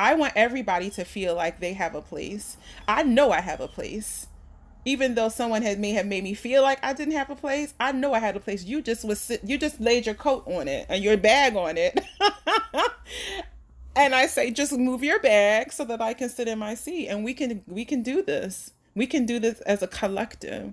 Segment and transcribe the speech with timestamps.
[0.00, 2.56] I want everybody to feel like they have a place.
[2.88, 4.28] I know I have a place.
[4.86, 7.74] Even though someone had may have made me feel like I didn't have a place,
[7.78, 8.64] I know I had a place.
[8.64, 12.02] You just was you just laid your coat on it and your bag on it.
[13.94, 17.08] and I say just move your bag so that I can sit in my seat
[17.08, 18.70] and we can we can do this.
[18.94, 20.72] We can do this as a collective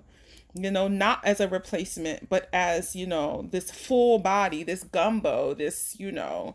[0.54, 5.54] you know, not as a replacement, but as, you know, this full body, this gumbo,
[5.54, 6.54] this, you know,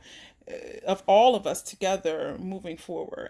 [0.86, 3.30] of all of us together moving forward.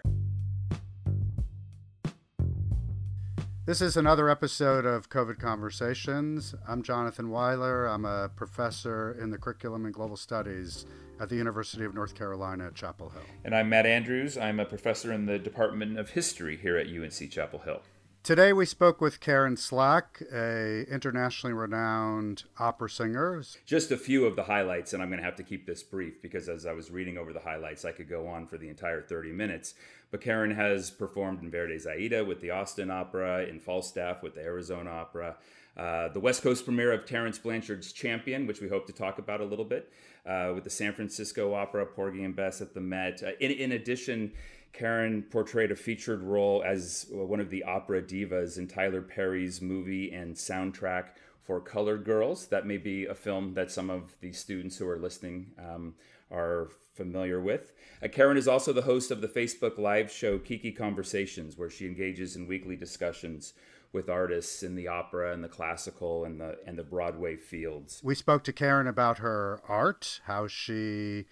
[3.66, 6.54] This is another episode of COVID Conversations.
[6.68, 7.86] I'm Jonathan Weiler.
[7.86, 10.84] I'm a professor in the curriculum and global studies
[11.18, 13.22] at the University of North Carolina at Chapel Hill.
[13.42, 14.36] And I'm Matt Andrews.
[14.36, 17.80] I'm a professor in the Department of History here at UNC Chapel Hill.
[18.24, 23.42] Today we spoke with Karen Slack, a internationally renowned opera singer.
[23.66, 26.22] Just a few of the highlights, and I'm going to have to keep this brief
[26.22, 29.02] because as I was reading over the highlights, I could go on for the entire
[29.02, 29.74] 30 minutes.
[30.10, 34.40] But Karen has performed in Verdi's Aida with the Austin Opera, in Falstaff with the
[34.40, 35.36] Arizona Opera,
[35.76, 39.42] uh, the West Coast premiere of Terence Blanchard's Champion, which we hope to talk about
[39.42, 39.92] a little bit,
[40.24, 43.22] uh, with the San Francisco Opera, Porgy and Bess at the Met.
[43.22, 44.32] Uh, in, in addition,
[44.74, 50.12] Karen portrayed a featured role as one of the opera divas in Tyler Perry's movie
[50.12, 51.10] and soundtrack
[51.44, 52.48] for Colored Girls.
[52.48, 55.94] That may be a film that some of the students who are listening um,
[56.30, 57.72] are familiar with.
[58.02, 61.86] Uh, Karen is also the host of the Facebook live show Kiki Conversations, where she
[61.86, 63.54] engages in weekly discussions
[63.92, 68.00] with artists in the opera and the classical and the and the Broadway fields.
[68.02, 71.26] We spoke to Karen about her art, how she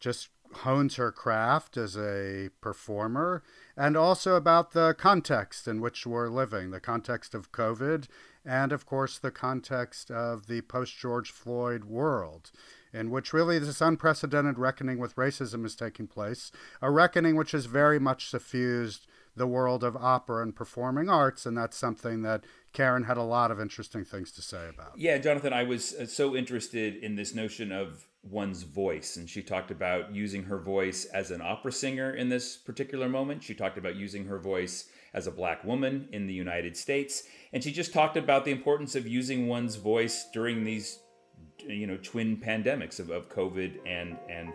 [0.00, 3.42] just hones her craft as a performer
[3.76, 8.08] and also about the context in which we're living the context of COVID,
[8.44, 12.50] and of course, the context of the post George Floyd world,
[12.92, 17.66] in which really this unprecedented reckoning with racism is taking place, a reckoning which has
[17.66, 23.04] very much suffused the world of opera and performing arts, and that's something that Karen
[23.04, 24.98] had a lot of interesting things to say about.
[24.98, 29.16] Yeah, Jonathan, I was uh, so interested in this notion of one's voice.
[29.16, 33.42] And she talked about using her voice as an opera singer in this particular moment.
[33.42, 37.22] She talked about using her voice as a black woman in the United States.
[37.52, 40.98] And she just talked about the importance of using one's voice during these,
[41.66, 44.52] you know, twin pandemics of, of COVID and, and,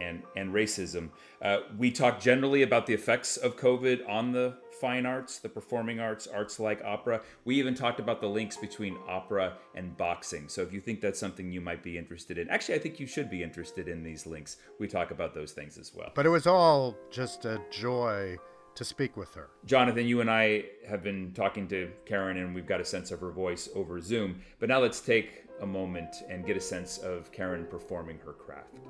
[0.00, 1.10] and, and racism.
[1.40, 6.00] Uh, we talked generally about the effects of COVID on the fine arts, the performing
[6.00, 7.20] arts, arts like opera.
[7.44, 10.48] We even talked about the links between opera and boxing.
[10.48, 13.06] So if you think that's something you might be interested in, actually, I think you
[13.06, 14.56] should be interested in these links.
[14.78, 16.10] We talk about those things as well.
[16.14, 18.36] But it was all just a joy
[18.74, 19.50] to speak with her.
[19.64, 23.20] Jonathan, you and I have been talking to Karen, and we've got a sense of
[23.20, 24.42] her voice over Zoom.
[24.58, 28.80] But now let's take a moment and get a sense of Karen performing her craft.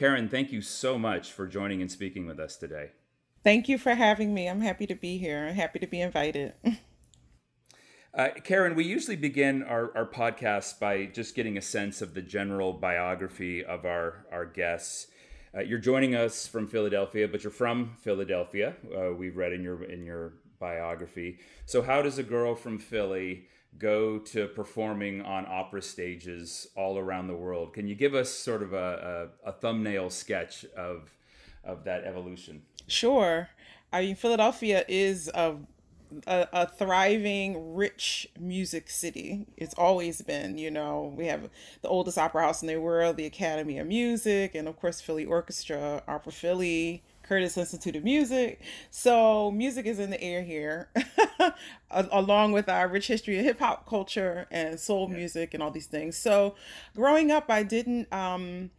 [0.00, 2.92] Karen, thank you so much for joining and speaking with us today.
[3.44, 4.48] Thank you for having me.
[4.48, 5.46] I'm happy to be here.
[5.46, 6.54] I'm happy to be invited.
[8.12, 12.20] Uh, Karen, we usually begin our, our podcast by just getting a sense of the
[12.20, 15.06] general biography of our, our guests.
[15.56, 18.74] Uh, you're joining us from Philadelphia, but you're from Philadelphia.
[18.92, 21.38] Uh, we've read in your in your biography.
[21.66, 23.46] So, how does a girl from Philly
[23.78, 27.72] go to performing on opera stages all around the world.
[27.72, 31.14] Can you give us sort of a, a, a thumbnail sketch of
[31.64, 32.62] of that evolution?
[32.86, 33.48] Sure.
[33.92, 35.56] I mean, Philadelphia is a,
[36.26, 39.46] a, a, thriving, rich music city.
[39.56, 41.48] It's always been, you know, we have
[41.82, 45.24] the oldest opera house in the world, the Academy of Music, and of course, Philly
[45.24, 48.60] Orchestra, Opera Philly, Curtis Institute of Music.
[48.90, 50.88] So, music is in the air here.
[51.90, 55.86] along with our rich history of hip hop culture and soul music and all these
[55.86, 56.16] things.
[56.16, 56.54] So,
[56.94, 58.70] growing up, I didn't um,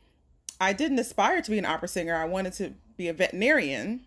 [0.59, 2.15] I didn't aspire to be an opera singer.
[2.15, 4.01] I wanted to be a veterinarian.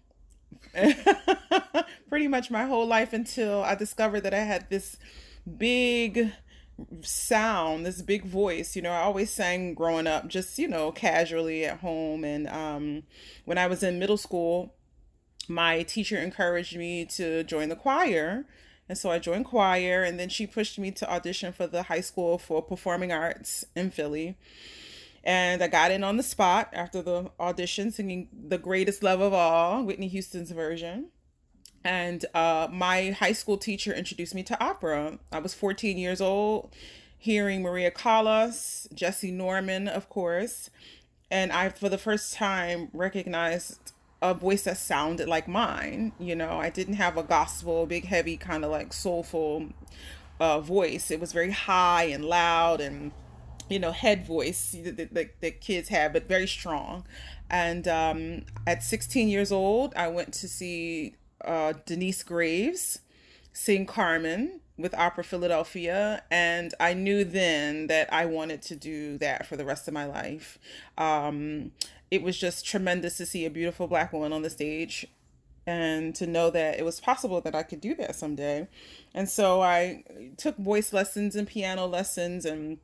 [2.08, 4.96] Pretty much my whole life until I discovered that I had this
[5.58, 6.32] big
[7.02, 8.76] sound, this big voice.
[8.76, 12.24] You know, I always sang growing up, just, you know, casually at home.
[12.24, 13.02] And um,
[13.44, 14.74] when I was in middle school,
[15.48, 18.44] my teacher encouraged me to join the choir.
[18.88, 22.02] And so I joined choir, and then she pushed me to audition for the high
[22.02, 24.36] school for performing arts in Philly.
[25.22, 29.32] And I got in on the spot after the audition, singing The Greatest Love of
[29.32, 31.06] All, Whitney Houston's version.
[31.82, 35.18] And uh, my high school teacher introduced me to opera.
[35.32, 36.74] I was 14 years old,
[37.16, 40.68] hearing Maria Callas, Jessye Norman, of course.
[41.30, 43.93] And I, for the first time, recognized
[44.24, 46.12] a voice that sounded like mine.
[46.18, 49.68] You know, I didn't have a gospel, big, heavy, kind of like soulful
[50.40, 51.10] uh, voice.
[51.10, 53.12] It was very high and loud and,
[53.68, 57.04] you know, head voice that, that, that kids have, but very strong.
[57.50, 63.00] And um, at 16 years old, I went to see uh, Denyce Graves
[63.52, 69.46] sing Carmen with Opera Philadelphia, and I knew then that I wanted to do that
[69.46, 70.58] for the rest of my life.
[70.98, 71.72] Um,
[72.14, 75.06] it was just tremendous to see a beautiful black woman on the stage
[75.66, 78.68] and to know that it was possible that I could do that someday.
[79.14, 80.04] And so I
[80.36, 82.78] took voice lessons and piano lessons and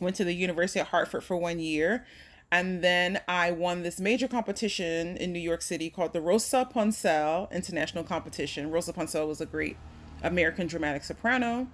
[0.00, 2.04] went to the University of Hartford for one year.
[2.52, 7.50] And then I won this major competition in New York City called the Rosa Ponselle
[7.50, 8.70] International Competition.
[8.70, 9.76] Rosa Ponselle was a great
[10.22, 11.68] American dramatic soprano.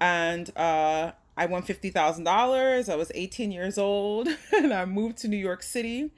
[0.00, 2.88] And uh, I won $50,000.
[2.88, 6.12] I was 18 years old and I moved to New York City,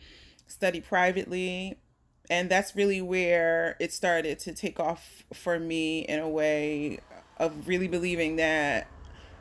[0.47, 1.79] studied privately.
[2.29, 6.99] And that's really where it started to take off for me in a way
[7.39, 8.89] of really believing that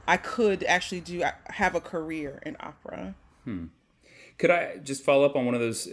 [0.08, 3.16] I could actually do have a career in opera.
[3.44, 3.66] Hmm.
[4.38, 5.88] Could I just follow up on one of those?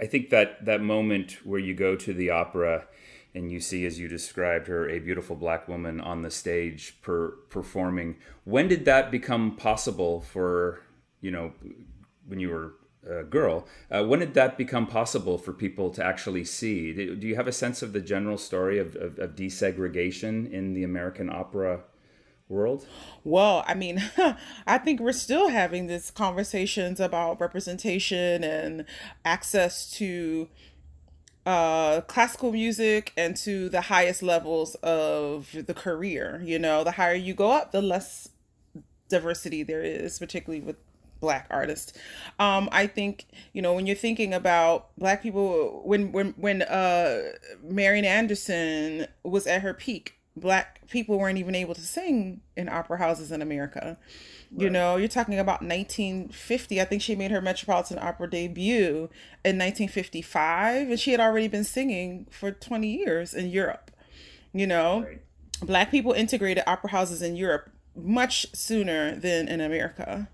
[0.00, 2.86] I think that that moment where you go to the opera
[3.34, 7.30] and you see, as you described her, a beautiful black woman on the stage per,
[7.50, 8.16] performing.
[8.44, 10.80] When did that become possible for
[11.20, 11.52] you know
[12.26, 12.74] when you were
[13.08, 13.66] a girl?
[13.90, 16.92] Uh, when did that become possible for people to actually see?
[16.92, 20.84] Do you have a sense of the general story of, of, of desegregation in the
[20.84, 21.80] American opera
[22.48, 22.86] world?
[23.24, 24.02] Well, I mean,
[24.66, 28.84] I think we're still having these conversations about representation and
[29.24, 30.48] access to
[31.48, 36.42] uh, classical music and to the highest levels of the career.
[36.44, 38.28] You know, the higher you go up, the less
[39.08, 40.76] diversity there is, particularly with
[41.20, 41.94] black artists.
[42.38, 43.24] Um, I think
[43.54, 47.22] you know when you're thinking about black people, when when when uh,
[47.62, 52.98] Marian Anderson was at her peak black people weren't even able to sing in opera
[52.98, 53.96] houses in America.
[54.50, 54.62] Right.
[54.62, 56.80] You know, you're talking about 1950.
[56.80, 59.10] I think she made her Metropolitan Opera debut
[59.44, 63.90] in 1955, and she had already been singing for 20 years in Europe.
[64.54, 65.20] You know, right.
[65.60, 70.28] black people integrated opera houses in Europe much sooner than in America.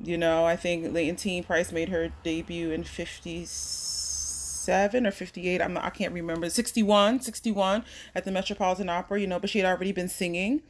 [0.00, 5.84] You know, I think Leontyne Price made her debut in 57 or 58 I'm not,
[5.84, 7.84] I can't remember 61 61
[8.14, 10.62] at the Metropolitan Opera you know but she had already been singing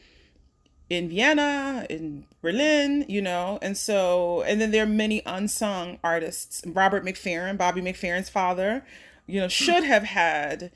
[0.91, 6.63] in Vienna in Berlin you know and so and then there are many unsung artists.
[6.67, 8.85] Robert McFerrin Bobby McFerrin's father
[9.27, 10.71] you know should have had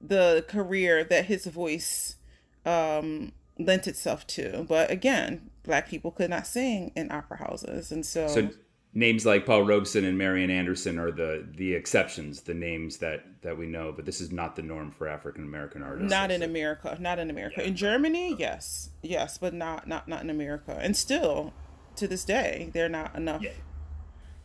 [0.00, 2.16] the career that his voice
[2.64, 4.64] um lent itself to.
[4.68, 7.92] But again black people could not sing in opera houses.
[7.92, 8.50] And so, so
[8.94, 13.56] names like Paul Robeson and Marian Anderson are the the exceptions, the names that that
[13.56, 16.10] we know, but this is not the norm for African American artists.
[16.10, 17.56] Not in America, not in America.
[17.58, 17.68] Yeah.
[17.68, 21.52] In Germany, yes, yes, but not not not in America, and still
[21.96, 23.42] to this day, they're not enough.
[23.42, 23.50] Yeah.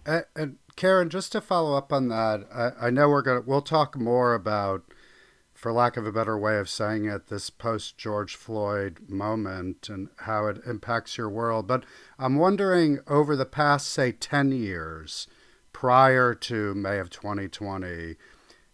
[0.05, 3.61] And, and Karen, just to follow up on that, I, I know we're gonna we'll
[3.61, 4.83] talk more about
[5.57, 10.07] for lack of a better way of saying it, this post George Floyd moment and
[10.17, 11.65] how it impacts your world.
[11.65, 11.83] But
[12.19, 15.27] I'm wondering over the past, say, 10 years
[15.73, 18.17] prior to May of 2020,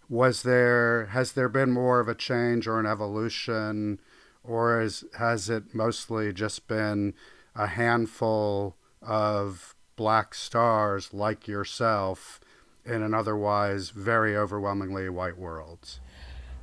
[0.09, 4.01] was there has there been more of a change or an evolution
[4.43, 7.13] or is, has it mostly just been
[7.55, 12.41] a handful of black stars like yourself
[12.85, 15.99] in an otherwise very overwhelmingly white world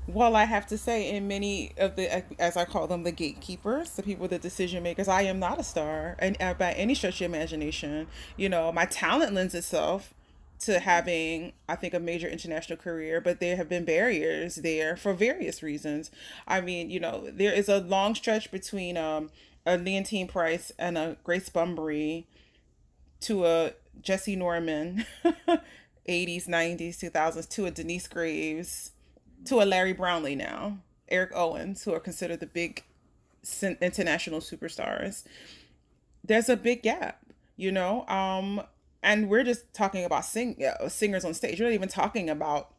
[0.07, 3.91] well, I have to say, in many of the, as I call them, the gatekeepers,
[3.91, 7.21] the people, the decision makers, I am not a star, and uh, by any stretch
[7.21, 10.15] of imagination, you know, my talent lends itself
[10.61, 15.15] to having, I think, a major international career, but there have been barriers there for
[15.15, 16.11] various reasons.
[16.47, 19.31] I mean, you know, there is a long stretch between um,
[19.65, 22.25] a Leontyne Price and a Grace Bumbry
[23.21, 25.07] to a Jessye Norman,
[26.09, 28.93] 80s, 90s, 2000s, to a Denyce Graves,
[29.47, 30.79] to a Larry Brownlee now,
[31.09, 32.85] Eric Owens, who are considered the big
[33.63, 35.25] international superstars.
[36.23, 37.25] There's a big gap,
[37.57, 38.07] you know?
[38.07, 38.63] Um,
[39.03, 41.59] and we're just talking about sing singers on stage.
[41.59, 42.75] We're not even talking about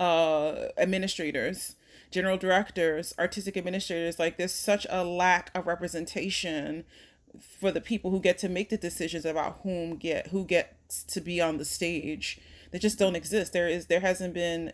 [0.00, 1.76] uh, administrators,
[2.10, 4.18] general directors, artistic administrators.
[4.18, 6.84] Like there's such a lack of representation
[7.38, 11.20] for the people who get to make the decisions about whom get who gets to
[11.20, 12.38] be on the stage.
[12.70, 13.52] They just don't exist.
[13.52, 14.72] There is there hasn't been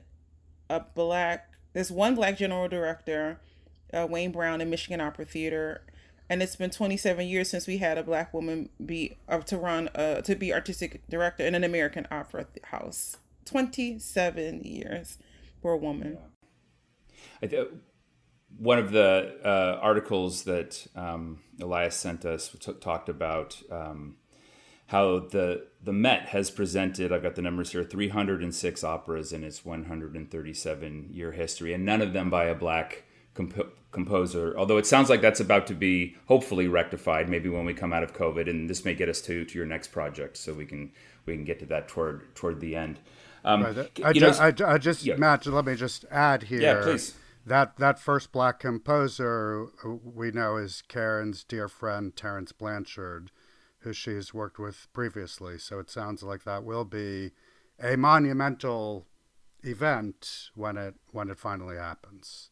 [0.70, 1.50] a black.
[1.72, 3.40] There's one black general director,
[3.92, 5.82] uh, Wayne Brown in Michigan Opera Theater,
[6.28, 9.88] and it's been 27 years since we had a black woman be uh, to run
[9.94, 13.16] uh, to be artistic director in an American opera house.
[13.46, 15.18] 27 years
[15.60, 16.18] for a woman.
[17.42, 17.48] Yeah.
[17.48, 17.68] Th-
[18.56, 24.16] one of the uh, articles that um, Elias sent us t- talked about um,
[24.90, 27.12] how the the Met has presented.
[27.12, 32.12] I've got the numbers here: 306 operas in its 137 year history, and none of
[32.12, 33.04] them by a black
[33.34, 34.52] comp- composer.
[34.58, 38.02] Although it sounds like that's about to be hopefully rectified, maybe when we come out
[38.02, 40.90] of COVID, and this may get us to to your next project, so we can
[41.24, 42.98] we can get to that toward toward the end.
[43.44, 43.90] Um, right.
[44.04, 45.16] I, ju- know, I, I, just yeah.
[45.16, 46.60] Matt, let me just add here.
[46.60, 47.14] Yeah, please.
[47.46, 53.30] That that first black composer we know is Karen's dear friend Terence Blanchard,
[53.80, 55.58] who she's worked with previously.
[55.58, 57.32] So it sounds like that will be
[57.82, 59.06] a monumental
[59.62, 62.50] event when it when it finally happens.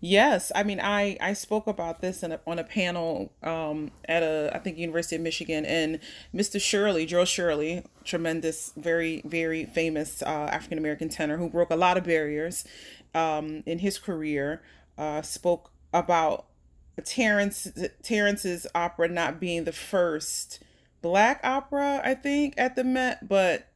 [0.00, 4.50] Yes, I mean, I I spoke about this a, on a panel um, at a
[4.54, 5.98] I think University of Michigan, and
[6.32, 6.60] Mr.
[6.60, 11.96] Shirley, George Shirley, tremendous, very very famous uh, African American tenor who broke a lot
[11.96, 12.64] of barriers
[13.12, 14.62] um, in his career,
[14.96, 16.46] uh, spoke about
[17.02, 17.68] Terence
[18.02, 20.60] Terence's opera not being the first
[21.02, 23.68] black opera, I think, at the Met, but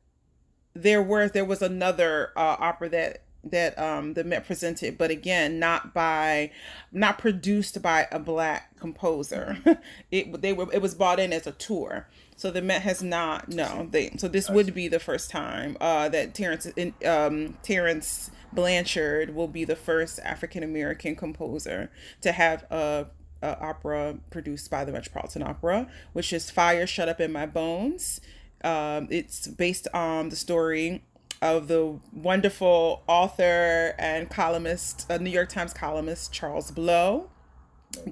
[0.75, 5.59] there were there was another uh, opera that that um the Met presented, but again,
[5.59, 6.51] not by
[6.93, 9.59] not produced by a black composer.
[10.11, 12.09] it they were it was bought in as a tour.
[12.37, 16.09] So the Met has not no they so this would be the first time uh
[16.11, 16.67] that Terence
[17.05, 21.91] um Terence Blanchard will be the first African American composer
[22.21, 23.07] to have a,
[23.43, 28.21] a opera produced by the Metropolitan Opera, which is Fire Shut Up in My Bones.
[28.63, 31.03] Um, it's based on the story
[31.41, 37.31] of the wonderful author and columnist, a New York Times columnist, Charles Blow,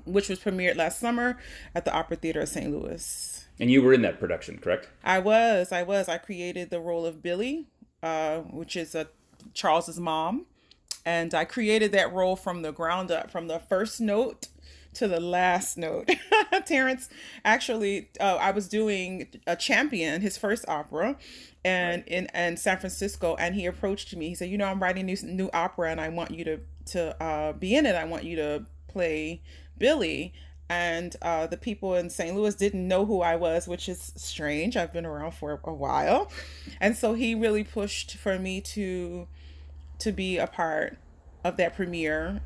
[0.05, 1.39] which was premiered last summer
[1.75, 2.71] at the Opera Theater of St.
[2.71, 3.47] Louis.
[3.61, 4.89] And you were in that production, correct?
[5.05, 5.71] I was.
[5.71, 6.09] I was.
[6.09, 7.69] I created the role of Billie,
[8.03, 9.09] uh, which is a
[9.55, 10.47] Charles's mom,
[11.05, 14.49] and I created that role from the ground up, from the first note
[14.95, 16.11] to the last note.
[16.67, 17.09] Terence
[17.45, 21.17] actually, uh, I was doing a champion, his first opera,
[21.65, 22.09] and right.
[22.09, 24.29] in and San Francisco, and he approached me.
[24.29, 27.23] He said, "You know, I'm writing new new opera, and I want you to to
[27.23, 27.95] uh, be in it.
[27.95, 29.43] I want you to play
[29.79, 30.33] Billie."
[30.71, 32.35] And uh, the people in St.
[32.35, 34.77] Louis didn't know who I was, which is strange.
[34.77, 36.31] I've been around for a while,
[36.81, 39.27] and so he really pushed for me to
[39.99, 40.97] to be a part
[41.45, 42.41] of that premiere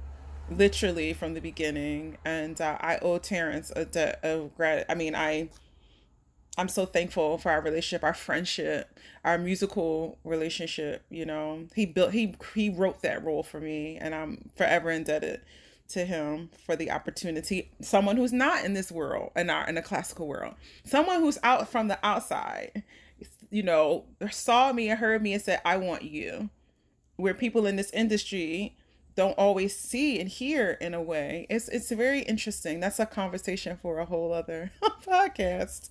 [0.50, 5.14] literally from the beginning and uh, i owe terence a debt of gratitude i mean
[5.14, 5.48] i
[6.58, 12.12] i'm so thankful for our relationship our friendship our musical relationship you know he built
[12.12, 15.40] he he wrote that role for me and i'm forever indebted
[15.88, 19.82] to him for the opportunity someone who's not in this world and not in the
[19.82, 22.82] classical world someone who's out from the outside
[23.50, 26.48] you know saw me and heard me and said i want you
[27.16, 28.76] where people in this industry
[29.16, 31.46] don't always see and hear in a way.
[31.48, 32.80] It's it's very interesting.
[32.80, 34.72] That's a conversation for a whole other
[35.06, 35.90] podcast.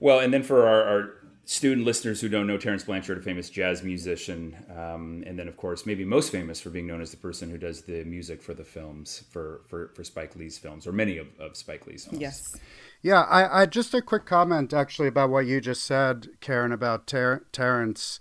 [0.00, 3.50] Well, and then for our, our, student listeners who don't know Terence Blanchard, a famous
[3.50, 7.16] jazz musician, um, and then of course maybe most famous for being known as the
[7.16, 10.92] person who does the music for the films for for, for Spike Lee's films or
[10.92, 12.20] many of, of Spike Lee's films.
[12.20, 12.56] Yes.
[13.02, 17.06] Yeah, I, I just a quick comment actually about what you just said, Karen, about
[17.06, 18.18] Ter- Terence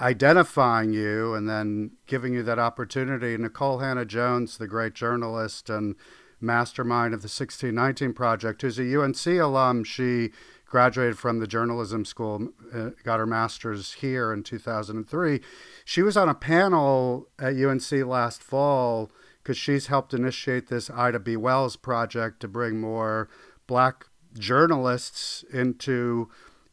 [0.00, 3.36] identifying you and then giving you that opportunity.
[3.36, 5.96] Nikole Hannah-Jones, the great journalist and
[6.40, 10.30] mastermind of the 1619 Project, who's a UNC alum, she
[10.68, 15.40] graduated from the journalism school, uh, got her master's here in 2003.
[15.84, 19.10] She was on a panel at UNC last fall
[19.42, 21.36] because she's helped initiate this Ida B.
[21.36, 23.28] Wells project to bring more
[23.66, 24.06] black
[24.38, 26.28] journalists into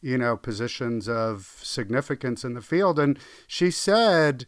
[0.05, 2.99] you know, positions of significance in the field.
[2.99, 4.45] And she said,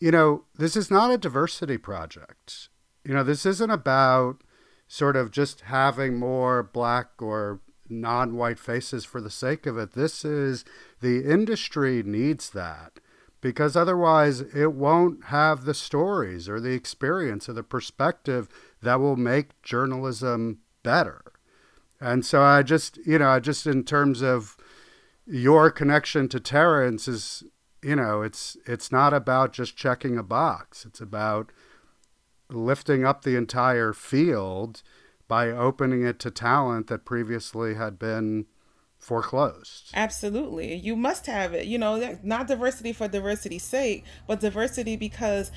[0.00, 2.70] you know, this is not a diversity project.
[3.04, 4.38] You know, this isn't about
[4.88, 9.92] sort of just having more black or non white faces for the sake of it.
[9.92, 10.64] This is
[11.00, 13.00] the industry needs that
[13.40, 18.48] because otherwise it won't have the stories or the experience or the perspective
[18.82, 21.22] that will make journalism better.
[22.00, 24.56] And so I just, you know, I just in terms of
[25.26, 27.42] your connection to Terence is,
[27.82, 30.84] you know, it's it's not about just checking a box.
[30.84, 31.52] It's about
[32.50, 34.82] lifting up the entire field
[35.28, 38.46] by opening it to talent that previously had been
[38.98, 39.90] foreclosed.
[39.94, 40.74] Absolutely.
[40.74, 41.66] You must have it.
[41.66, 45.50] You know, not diversity for diversity's sake, but diversity because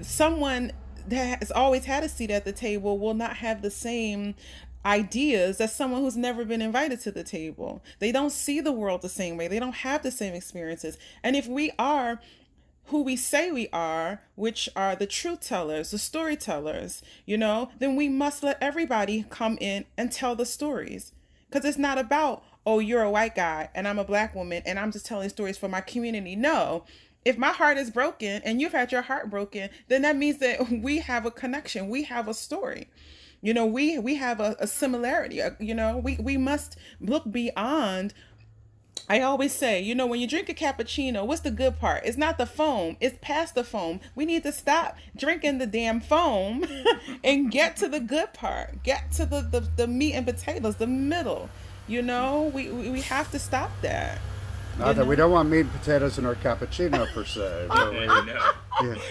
[0.00, 0.72] someone
[1.08, 4.34] that has always had a seat at the table will not have the same
[4.84, 7.82] ideas as someone who's never been invited to the table.
[7.98, 9.48] They don't see the world the same way.
[9.48, 10.98] They don't have the same experiences.
[11.22, 12.20] And if we are
[12.92, 17.96] who we say we are, which are the truth tellers, the storytellers, you know, then
[17.96, 21.12] we must let everybody come in and tell the stories.
[21.48, 24.78] Because it's not about, oh, you're a white guy and I'm a black woman and
[24.78, 26.36] I'm just telling stories for my community.
[26.36, 26.84] No.
[27.24, 30.70] If my heart is broken and you've had your heart broken, then that means that
[30.82, 31.88] we have a connection.
[31.88, 32.88] We have a story.
[33.40, 35.42] You know, we we have a, a similarity.
[35.42, 38.14] Uh, you know, we we must look beyond
[39.08, 42.02] I always say, you know, when you drink a cappuccino, what's the good part?
[42.04, 44.00] It's not the foam, it's past the foam.
[44.14, 46.64] We need to stop drinking the damn foam
[47.24, 48.82] and get to the good part.
[48.82, 51.50] Get to the, the, the meat and potatoes, the middle.
[51.88, 54.18] You know, we, we have to stop that.
[54.78, 57.68] Not that we don't want meat and potatoes in our cappuccino per se.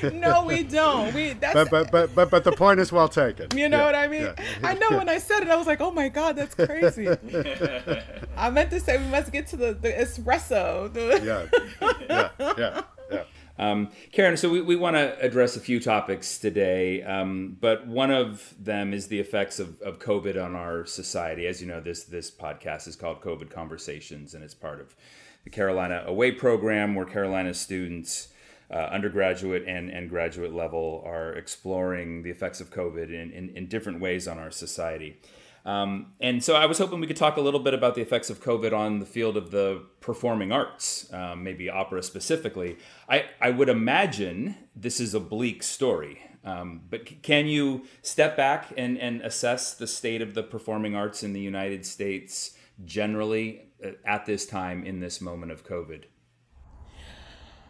[0.01, 1.13] But, no, we don't.
[1.13, 3.47] We that's but, but but but but the point is well taken.
[3.55, 4.21] You know yeah, what I mean?
[4.23, 4.33] Yeah.
[4.63, 7.07] I know when I said it, I was like, oh my god, that's crazy.
[8.35, 10.91] I meant to say we must get to the, the espresso.
[10.91, 13.23] The yeah, yeah, yeah, yeah.
[13.61, 18.09] Um, Karen, so we, we want to address a few topics today, um, but one
[18.09, 21.45] of them is the effects of, of COVID on our society.
[21.45, 24.95] As you know, this this podcast is called COVID Conversations, and it's part of
[25.43, 28.29] the Carolina Away program, where Carolina students,
[28.69, 33.67] uh, undergraduate and, and graduate level, are exploring the effects of COVID in, in, in
[33.67, 35.19] different ways on our society.
[35.65, 38.29] Um, and so I was hoping we could talk a little bit about the effects
[38.29, 42.77] of COVID on the field of the performing arts, um, maybe opera specifically.
[43.07, 46.21] I, I would imagine this is a bleak story.
[46.43, 50.95] Um, but c- can you step back and, and assess the state of the performing
[50.95, 53.70] arts in the United States generally
[54.05, 56.03] at this time in this moment of COVID?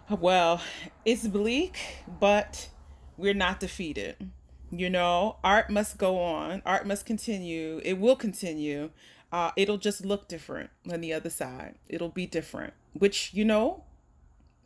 [0.10, 0.62] Well,
[1.06, 1.80] it's bleak,
[2.20, 2.70] but
[3.18, 4.30] we're not defeated.
[4.70, 8.90] You know, art must go on, art must continue, it will continue.
[9.32, 11.76] Uh, it'll just look different on the other side.
[11.88, 13.84] It'll be different, which, you know,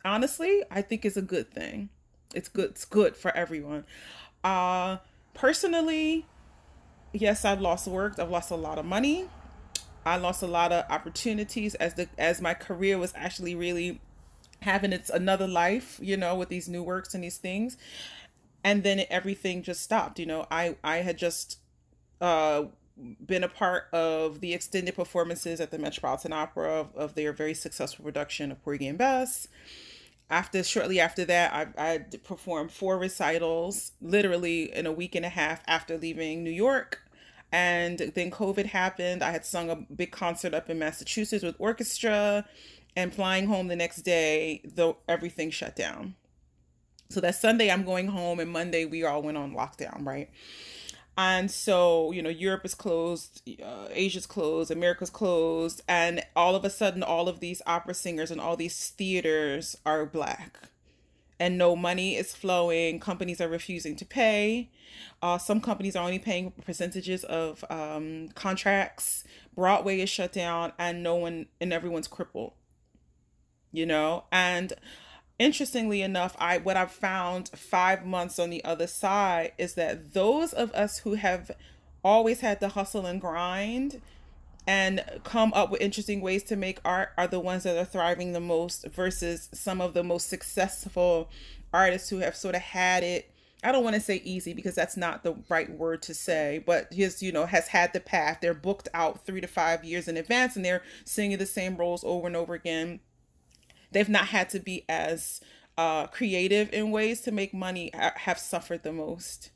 [0.04, 1.90] honestly, I think is a good thing.
[2.34, 3.84] It's good, it's good for everyone.
[4.42, 4.98] Uh,
[5.34, 6.26] personally,
[7.12, 9.28] yes, I've lost work, I've lost a lot of money.
[10.06, 14.00] I lost a lot of opportunities as the as my career was actually really
[14.62, 17.76] having its another life, you know, with these new works and these things.
[18.62, 20.20] And then everything just stopped.
[20.20, 21.58] You know, I I had just
[22.20, 22.66] uh
[23.26, 27.52] been a part of the extended performances at the Metropolitan Opera of, of their very
[27.52, 29.48] successful production of Porgy and Bess.
[30.30, 35.28] After shortly after that, I, I performed four recitals, literally in a week and a
[35.28, 37.05] half after leaving New York
[37.52, 39.22] and then COVID happened.
[39.22, 42.44] I had sung a big concert up in Massachusetts with orchestra
[42.94, 46.14] and flying home the next day, though everything shut down.
[47.08, 50.28] So that Sunday I'm going home and Monday we all went on lockdown, right?
[51.18, 56.64] And so, you know, Europe is closed, uh, Asia's closed, America's closed, and all of
[56.64, 60.68] a sudden, all of these opera singers and all these theaters are black
[61.38, 63.00] and no money is flowing.
[63.00, 64.70] Companies are refusing to pay.
[65.22, 69.24] Uh, some companies are only paying percentages of um, contracts.
[69.54, 72.52] Broadway is shut down, and no one and everyone's crippled.
[73.72, 74.72] You know, and
[75.38, 80.52] interestingly enough, I what I've found five months on the other side is that those
[80.52, 81.50] of us who have
[82.02, 84.00] always had to hustle and grind
[84.66, 88.32] and come up with interesting ways to make art are the ones that are thriving
[88.32, 91.30] the most versus some of the most successful
[91.72, 93.30] artists who have sort of had it
[93.64, 96.92] I don't want to say easy because that's not the right word to say, but
[96.92, 98.38] just, you know, has had the path.
[98.40, 102.04] They're booked out three to five years in advance and they're singing the same roles
[102.04, 103.00] over and over again.
[103.90, 105.40] They've not had to be as
[105.78, 109.50] uh, creative in ways to make money, have suffered the most.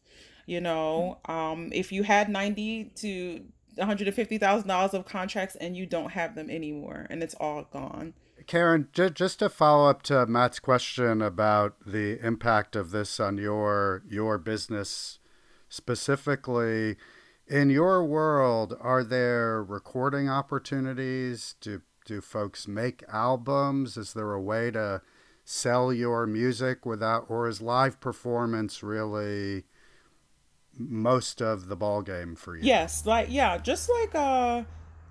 [0.47, 3.45] You know, um, if you had 90 to
[3.81, 8.15] $150,000 of contracts and you don't have them anymore and it's all gone.
[8.47, 13.37] Karen, j- just to follow up to Matt's question about the impact of this on
[13.39, 15.19] your your business
[15.69, 16.97] specifically,
[17.47, 21.55] in your world, are there recording opportunities?
[21.61, 23.97] Do do folks make albums?
[23.97, 25.03] Is there a way to
[25.45, 29.65] sell your music without, or is live performance really
[30.79, 32.63] most of the ball game for you?
[32.65, 34.65] Yes, like yeah, just like uh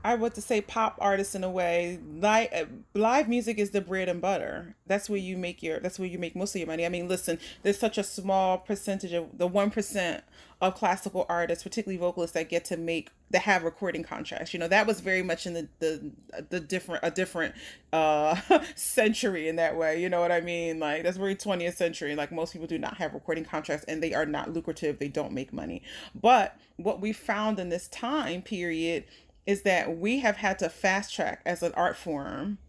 [0.04, 2.00] I would to say pop artists in a way.
[2.16, 4.76] Live uh, live music is the bread and butter.
[4.88, 5.82] That's where you make your.
[5.82, 6.86] That's where you make most of your money.
[6.86, 10.24] I mean, listen, there's such a small percentage of the one percent
[10.62, 14.54] of classical artists, particularly vocalists, that get to make that have recording contracts.
[14.54, 16.12] You know, that was very much in the the
[16.50, 17.56] the different a different
[17.92, 18.40] uh
[18.76, 20.02] century in that way.
[20.02, 20.80] You know what I mean?
[20.80, 22.16] Like that's very 20th century.
[22.16, 24.98] Like most people do not have recording contracts, and they are not lucrative.
[24.98, 25.82] They don't make money.
[26.16, 29.04] But what we found in this time period
[29.50, 32.60] is that we have had to fast track as an art form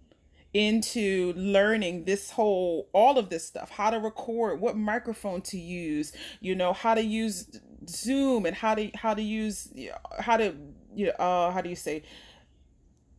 [0.54, 6.12] into learning this whole all of this stuff how to record what microphone to use
[6.40, 9.68] you know how to use zoom and how to how to use
[10.20, 10.54] how to
[10.94, 12.02] you know, uh how do you say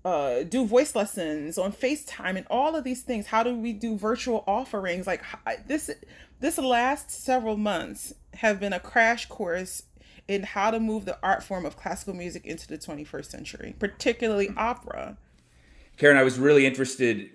[0.04, 3.28] uh do voice lessons on FaceTime and all of these things.
[3.28, 5.06] How do we do virtual offerings?
[5.06, 5.24] Like
[5.67, 5.91] this
[6.39, 9.84] this last several months have been a crash course
[10.27, 14.49] in how to move the art form of classical music into the 21st century, particularly
[14.55, 15.17] opera.
[15.97, 17.29] Karen, I was really interested.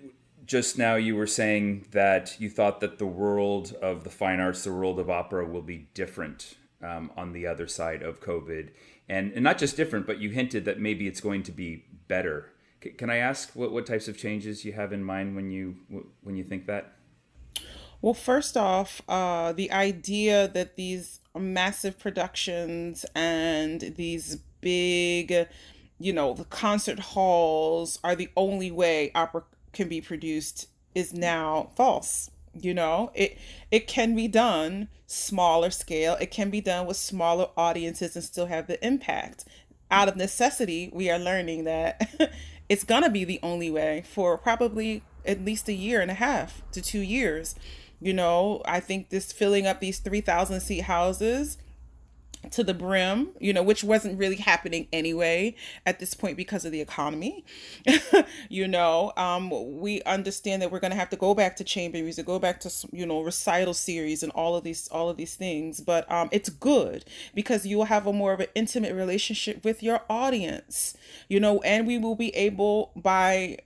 [0.45, 4.63] Just now, you were saying that you thought that the world of the fine arts,
[4.63, 8.69] the world of opera, will be different um, on the other side of COVID.
[9.09, 12.51] And, and not just different, but you hinted that maybe it's going to be better.
[12.83, 15.77] C- can I ask what, what types of changes you have in mind when you
[16.23, 16.93] when you think that?
[18.01, 25.47] Well, first off, uh, the idea that these massive productions and these big,
[25.99, 31.69] you know, the concert halls are the only way opera can be produced is now
[31.75, 32.31] false.
[32.59, 33.37] You know, it
[33.69, 36.17] it can be done smaller scale.
[36.19, 39.45] It can be done with smaller audiences and still have the impact.
[39.91, 42.33] Out of necessity, we are learning that
[42.69, 46.63] it's gonna be the only way for probably at least a year and a half
[46.71, 47.55] to two years
[47.99, 51.57] you know, I think this filling up these 3,000 seat houses
[52.51, 55.55] to the brim, you know, which wasn't really happening anyway
[55.85, 57.45] at this point because of the economy.
[58.49, 61.97] you know, um, we understand that we're going to have to go back to chamber
[61.97, 65.35] music, go back to you know recital series and all of these all of these
[65.35, 65.81] things.
[65.81, 69.83] But um, it's good because you will have a more of an intimate relationship with
[69.83, 70.95] your audience.
[71.27, 73.57] You know, and we will be able by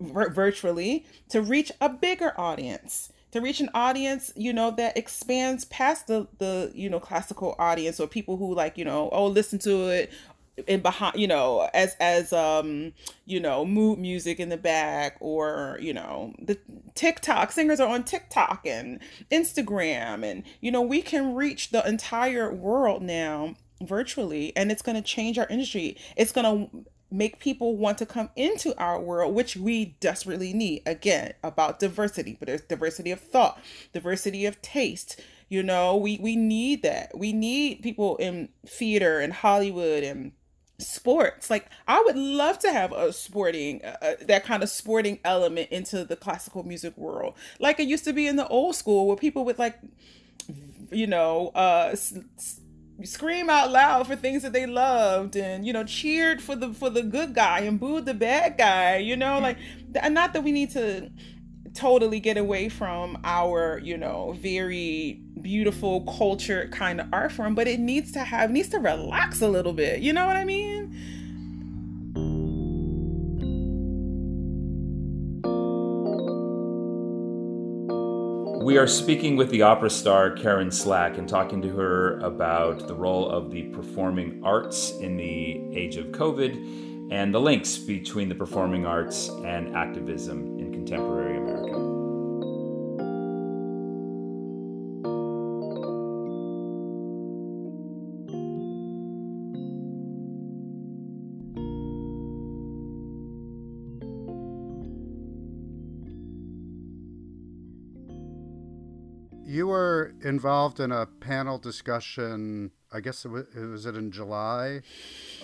[0.00, 6.06] virtually to reach a bigger audience to reach an audience, you know, that expands past
[6.06, 9.88] the the you know classical audience or people who like you know oh listen to
[9.88, 10.12] it
[10.66, 12.92] in behind you know as as um
[13.26, 16.58] you know mood music in the back or you know the
[16.94, 22.50] TikTok singers are on TikTok and Instagram and you know we can reach the entire
[22.50, 25.96] world now virtually and it's going to change our industry.
[26.16, 30.82] It's going to make people want to come into our world, which we desperately need.
[30.86, 33.58] Again, about diversity, but there's diversity of thought,
[33.92, 35.20] diversity of taste.
[35.48, 37.16] You know, we we need that.
[37.16, 40.32] We need people in theater and Hollywood and
[40.78, 41.48] sports.
[41.48, 45.70] Like I would love to have a sporting uh, uh that kind of sporting element
[45.70, 49.16] into the classical music world, like it used to be in the old school, where
[49.16, 49.78] people would like,
[50.90, 51.90] you know, uh.
[51.92, 52.60] S-
[53.04, 56.88] scream out loud for things that they loved and you know cheered for the for
[56.88, 59.42] the good guy and booed the bad guy you know mm-hmm.
[59.42, 59.58] like
[60.00, 61.10] and not that we need to
[61.74, 67.68] totally get away from our you know very beautiful culture kind of art form but
[67.68, 70.96] it needs to have needs to relax a little bit you know what i mean
[78.66, 82.94] We are speaking with the opera star Karen Slack and talking to her about the
[82.94, 88.34] role of the performing arts in the age of COVID and the links between the
[88.34, 91.45] performing arts and activism in contemporary America.
[110.26, 112.72] Involved in a panel discussion.
[112.92, 114.80] I guess it was, was it in July.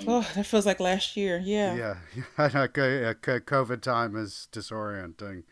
[0.06, 1.40] Oh, that feels like last year.
[1.44, 1.74] Yeah.
[1.74, 2.68] Yeah, I know.
[2.68, 5.44] COVID time is disorienting.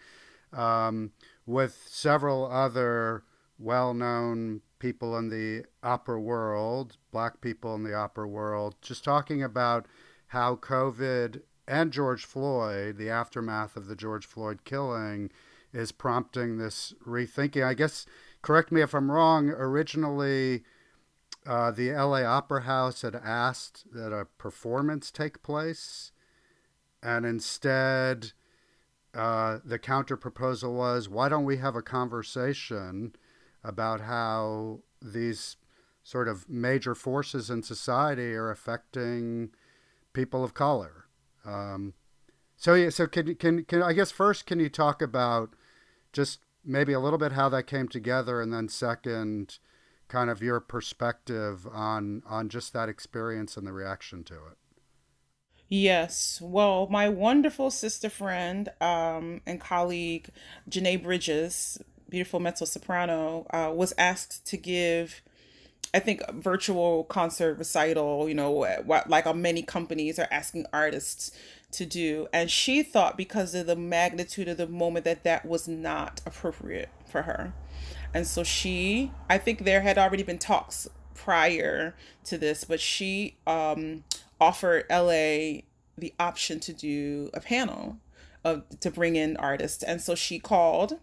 [0.53, 1.13] Um,
[1.47, 3.23] with several other
[3.59, 9.87] well-known people in the opera world, black people in the opera world, just talking about
[10.29, 15.31] how COVID and George Floyd, the aftermath of the George Floyd killing,
[15.73, 17.65] is prompting this rethinking.
[17.65, 18.07] I guess,
[18.43, 20.63] correct me if I'm wrong, originally
[21.47, 26.13] uh, the LA Opera House had asked that a performance take place,
[27.03, 28.33] and instead,
[29.15, 33.15] uh, the counter proposal was why don't we have a conversation
[33.65, 35.57] about how these
[36.03, 39.51] sort of major forces in society are affecting
[40.13, 41.07] people of color.
[41.45, 41.95] Um,
[42.57, 45.55] so yeah, so can can can I guess first can you talk about
[46.13, 49.59] just maybe a little bit how that came together, and then second,
[50.09, 54.59] kind of your perspective on on just that experience and the reaction to it.
[55.69, 56.41] Yes.
[56.43, 60.31] Well, my wonderful sister friend um, and colleague,
[60.69, 65.23] J'Nai Bridges, beautiful mezzo soprano, uh, was asked to give,
[65.95, 71.31] I think, a virtual concert recital, you know, what, like many companies are asking artists
[71.73, 72.29] to do.
[72.33, 76.91] And she thought because of the magnitude of the moment that that was not appropriate
[77.07, 77.53] for her.
[78.13, 83.37] And so she, I think there had already been talks prior to this, but she
[83.47, 84.05] um,
[84.41, 85.63] offered LA
[85.97, 87.99] the option to do a panel
[88.43, 89.83] of to bring in artists.
[89.83, 90.99] And so she called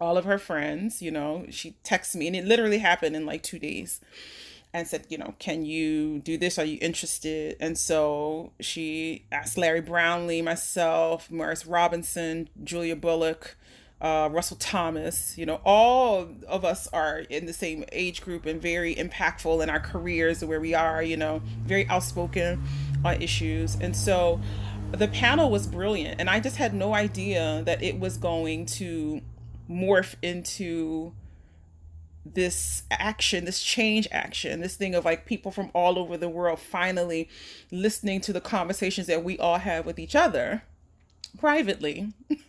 [0.00, 3.42] all of her friends, you know, she texted me and it literally happened in like
[3.42, 4.00] two days
[4.74, 6.58] and said, you know, can you do this?
[6.58, 7.56] Are you interested?
[7.60, 13.56] And so she asked Larry Brownlee, myself, Morris Robinson, Julia Bullock,
[14.00, 18.60] uh, Russell Thomas, you know, all of us are in the same age group and
[18.60, 22.60] very impactful in our careers where we are, you know, very outspoken
[23.04, 23.76] on issues.
[23.76, 24.40] And so
[24.90, 26.18] the panel was brilliant.
[26.18, 29.20] And I just had no idea that it was going to
[29.70, 31.12] morph into
[32.24, 36.58] this action, this change action, this thing of like people from all over the world
[36.58, 37.28] finally
[37.70, 40.62] listening to the conversations that we all have with each other
[41.38, 42.12] privately.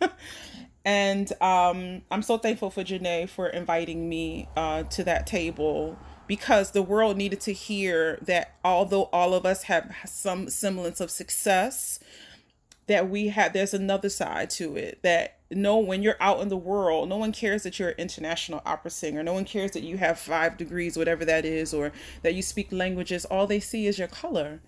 [0.84, 6.72] And um, I'm so thankful for J'Nai for inviting me uh, to that table because
[6.72, 11.98] the world needed to hear that although all of us have some semblance of success,
[12.86, 16.56] that we have there's another side to it that no when you're out in the
[16.56, 19.22] world no one cares that you're an international opera singer.
[19.22, 21.92] No one cares that you have five degrees whatever that is or
[22.22, 23.24] that you speak languages.
[23.24, 24.60] All they see is your color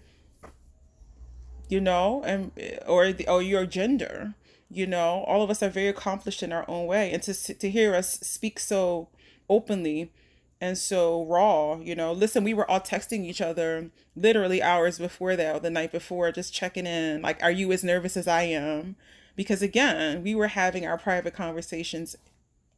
[1.68, 2.52] you know and
[2.86, 4.34] or the, or your gender
[4.70, 5.24] you know.
[5.26, 7.12] All of us are very accomplished in our own way.
[7.12, 9.08] And to to hear us speak so
[9.48, 10.12] openly
[10.60, 15.36] and so raw you know listen we were all texting each other literally hours before
[15.36, 18.42] that or the night before just checking in like are you as nervous as i
[18.42, 18.96] am?
[19.36, 22.16] Because again we were having our private conversations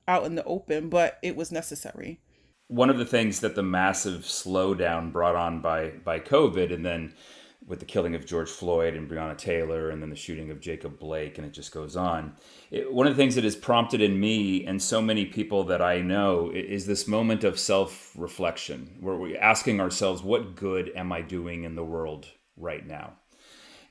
[0.09, 2.21] out in the open but it was necessary.
[2.67, 7.14] One of the things that the massive slowdown brought on by by covid and then
[7.68, 10.98] with the killing of George Floyd and Breonna Taylor, and then the shooting of Jacob
[10.98, 12.35] Blake, and it just goes on.
[12.70, 15.83] It, one of the things that has prompted in me and so many people that
[15.83, 21.12] I know is this moment of self reflection, where we're asking ourselves, what good am
[21.12, 22.26] I doing in the world
[22.57, 23.12] right now?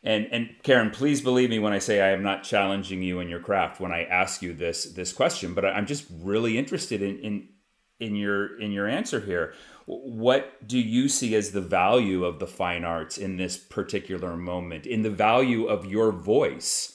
[0.04, 3.30] And, and Karen, please believe me when I say I am not challenging you in
[3.30, 7.20] your craft when I ask you this this question, but I'm just really interested in
[7.20, 7.50] in
[8.00, 9.54] in your in your answer here
[9.88, 14.86] what do you see as the value of the fine arts in this particular moment,
[14.86, 16.94] in the value of your voice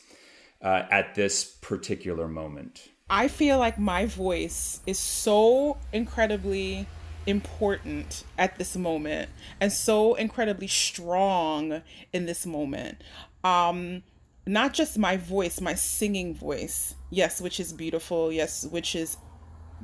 [0.62, 2.90] uh, at this particular moment?
[3.08, 6.86] I feel like my voice is so incredibly
[7.26, 11.80] important at this moment and so incredibly strong
[12.12, 13.02] in this moment.
[13.42, 14.02] Um,
[14.46, 19.16] not just my voice, my singing voice, yes, which is beautiful, yes, which is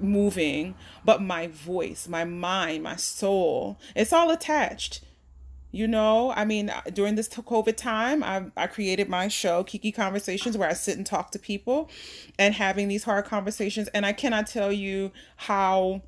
[0.01, 5.03] moving, but my voice, my mind, my soul, it's all attached.
[5.71, 9.93] You know, I mean, uh, during this COVID time, I, I created my show, Kiki
[9.93, 11.91] Conversations, where I sit and talk to people
[12.39, 13.89] and having these hard conversations.
[13.89, 16.03] And I cannot tell you how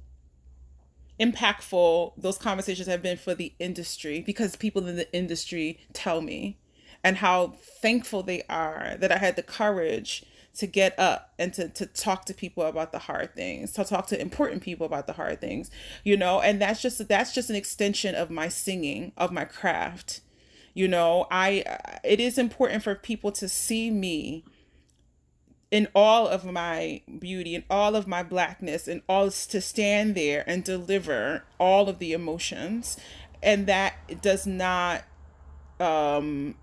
[1.20, 6.59] impactful those conversations have been for the industry because people in the industry tell me
[7.05, 7.48] and how
[7.83, 10.24] thankful they are that I had the courage
[10.57, 14.07] to get up and to, to talk to people about the hard things to talk
[14.07, 15.71] to important people about the hard things
[16.05, 16.41] you know?
[16.41, 20.21] And that's just that's just an extension of my singing of my craft
[20.75, 21.27] you know?
[21.31, 24.45] I it is important for people to see me
[25.71, 30.43] in all of my beauty and all of my blackness and all to stand there
[30.47, 32.97] and deliver all of the emotions.
[33.43, 35.05] And that does not
[35.79, 36.57] um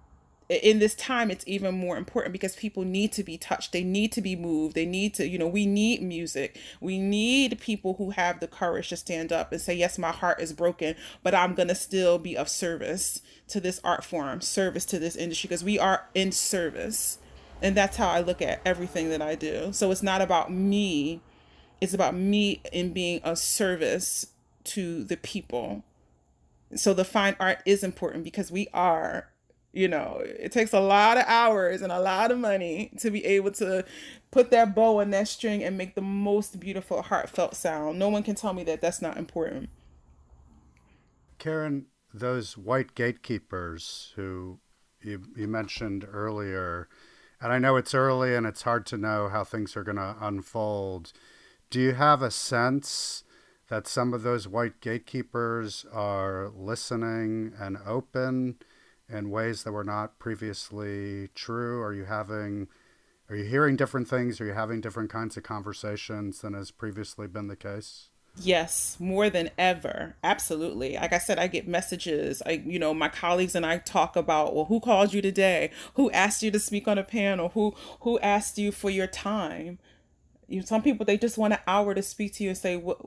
[0.50, 3.74] in this time it's even more important because people need to be touched.
[3.74, 4.76] They need to be moved.
[4.76, 6.58] They need to you know we need music.
[6.80, 10.40] We need people who have the courage to stand up and say yes my heart
[10.40, 14.86] is broken but i'm going to still be of service to this art form service
[14.86, 17.20] to this industry because we are in service.
[17.62, 19.74] And that's how i look at everything that i do.
[19.74, 21.22] So it's not about me.
[21.82, 24.28] It's about me in being of service
[24.66, 25.84] to the people.
[26.76, 29.30] So the fine art is important because we are
[29.74, 33.24] you know it takes a lot of hours and a lot of money to be
[33.26, 33.84] able to
[34.32, 37.98] put that bow on that string and make the most beautiful heartfelt sound.
[37.98, 39.70] No one can tell me that that's not important.
[41.38, 44.60] Karen those white gatekeepers who
[45.02, 46.88] you, you mentioned earlier
[47.40, 50.16] and i know it's early and it's hard to know how things are going to
[50.22, 51.14] unfold.
[51.70, 53.24] Do you have a sense
[53.70, 58.56] that some of those white gatekeepers are listening and open
[59.10, 61.82] in ways that were not previously true?
[61.82, 62.68] Are you having
[63.30, 64.40] are you hearing different things?
[64.40, 68.10] Are you having different kinds of conversations than has previously been the case?
[68.40, 70.16] Yes, more than ever.
[70.24, 70.96] Absolutely.
[70.96, 72.42] Like I said, I get messages.
[72.46, 75.72] I, you know, my colleagues and I talk about, well, who called you today?
[75.96, 77.50] Who asked you to speak on a panel?
[77.50, 79.80] Who who asked you for your time?
[80.48, 82.78] You know, some people they just want an hour to speak to you and say,
[82.78, 83.00] what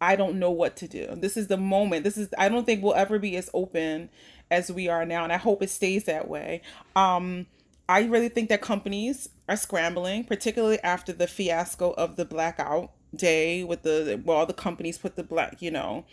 [0.00, 1.06] I don't know what to do.
[1.16, 2.04] This is the moment.
[2.04, 4.10] This is I don't think we'll ever be as open
[4.50, 6.62] as we are now and I hope it stays that way.
[6.96, 7.46] Um
[7.88, 13.64] I really think that companies are scrambling, particularly after the fiasco of the blackout day
[13.64, 16.04] with the well, the companies put the black, you know,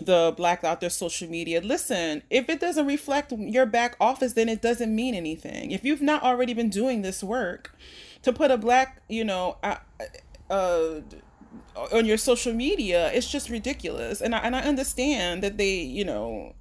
[0.00, 1.60] the black out their social media.
[1.60, 5.70] Listen, if it doesn't reflect your back office, then it doesn't mean anything.
[5.70, 7.76] If you've not already been doing this work
[8.22, 9.76] to put a black, you know, uh,
[10.48, 11.00] uh
[11.92, 16.04] on your social media it's just ridiculous and I, and I understand that they you
[16.04, 16.54] know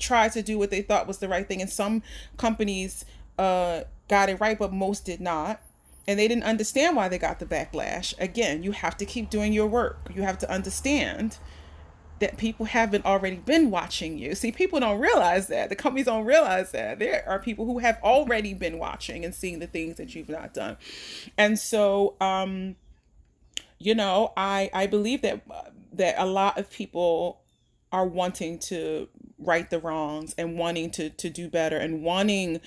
[0.00, 2.02] try to do what they thought was the right thing and some
[2.36, 3.04] companies
[3.38, 5.60] uh got it right but most did not
[6.08, 9.52] and they didn't understand why they got the backlash again you have to keep doing
[9.52, 11.38] your work you have to understand
[12.20, 14.34] that people haven't already been watching you.
[14.34, 15.70] See, people don't realize that.
[15.70, 16.98] The companies don't realize that.
[16.98, 20.54] There are people who have already been watching and seeing the things that you've not
[20.54, 20.76] done.
[21.36, 22.76] And so um
[23.78, 25.42] you know, I I believe that
[25.94, 27.40] that a lot of people
[27.90, 29.08] are wanting to
[29.40, 32.60] right the wrongs and wanting to to do better and wanting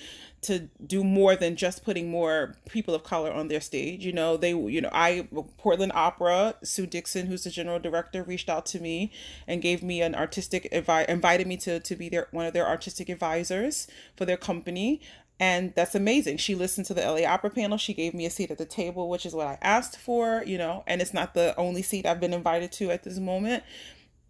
[0.44, 4.04] to do more than just putting more people of color on their stage.
[4.04, 8.50] You know, they, you know, I, Portland Opera, Sue Dixon, who's the general director, reached
[8.50, 9.10] out to me
[9.46, 12.68] and gave me an artistic, advi- invited me to, to be their, one of their
[12.68, 15.00] artistic advisors for their company
[15.40, 16.36] and that's amazing.
[16.36, 17.76] She listened to the LA Opera panel.
[17.76, 20.56] She gave me a seat at the table, which is what I asked for, you
[20.56, 23.64] know, and it's not the only seat I've been invited to at this moment.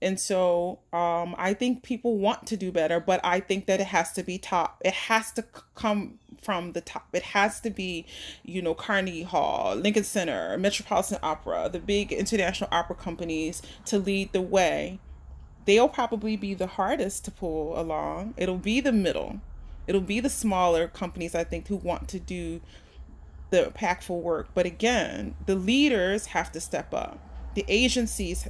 [0.05, 3.89] And so um, I think people want to do better, but I think that it
[3.89, 4.81] has to be top.
[4.85, 7.09] It has to come from the top.
[7.13, 8.07] It has to be,
[8.45, 14.33] you know, Carnegie Hall, Lincoln Center, Metropolitan Opera, the big international opera companies to lead
[14.33, 15.01] the way.
[15.65, 18.35] They'll probably be the hardest to pull along.
[18.37, 19.41] It'll be the middle
[19.87, 22.61] It'll be the smaller companies, I think, who want to do
[23.51, 24.49] the impactful work.
[24.55, 27.19] But again, the leaders have to step up.
[27.55, 28.49] The agencies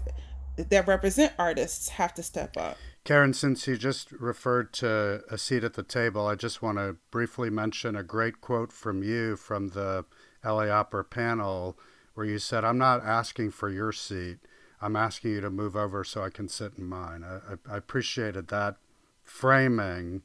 [0.56, 2.76] that represent artists have to step up.
[3.04, 6.96] Karen, since you just referred to a seat at the table, I just want to
[7.10, 10.06] briefly mention a great quote from you from the
[10.44, 11.76] LA Opera panel
[12.14, 14.38] where you said, I'm not asking for your seat.
[14.80, 17.24] I'm asking you to move over so I can sit in mine.
[17.24, 18.76] I, I appreciated that
[19.22, 20.22] framing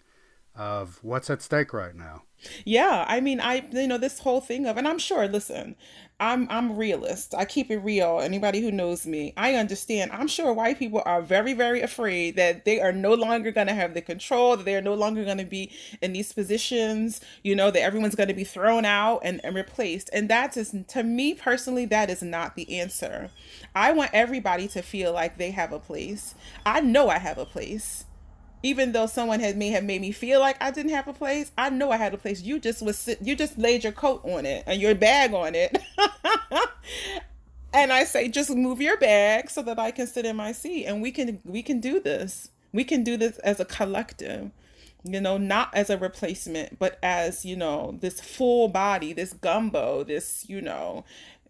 [0.55, 2.23] of what's at stake right now.
[2.65, 5.27] Yeah, I mean, I you know this whole thing of, and I'm sure.
[5.27, 5.75] Listen,
[6.21, 7.33] I'm I'm realist.
[7.35, 8.19] I keep it real.
[8.21, 10.11] Anybody who knows me, I understand.
[10.11, 13.73] I'm sure white people are very very afraid that they are no longer going to
[13.73, 14.55] have the control.
[14.55, 17.19] That they are no longer going to be in these positions.
[17.43, 20.09] You know that everyone's going to be thrown out and, and replaced.
[20.13, 23.31] And that is to me personally, that is not the answer.
[23.75, 26.35] I want everybody to feel like they have a place.
[26.65, 28.05] I know I have a place
[28.61, 31.51] even though someone had may have made me feel like I didn't have a place,
[31.57, 32.41] I know I had a place.
[32.41, 35.77] You just was you just laid your coat on it and your bag on it.
[37.73, 40.85] and I say just move your bag so that I can sit in my seat
[40.85, 42.49] and we can we can do this.
[42.73, 44.51] We can do this as a collective.
[45.05, 50.03] You know, not as a replacement, but as, you know, this full body, this gumbo,
[50.03, 51.05] this, you know,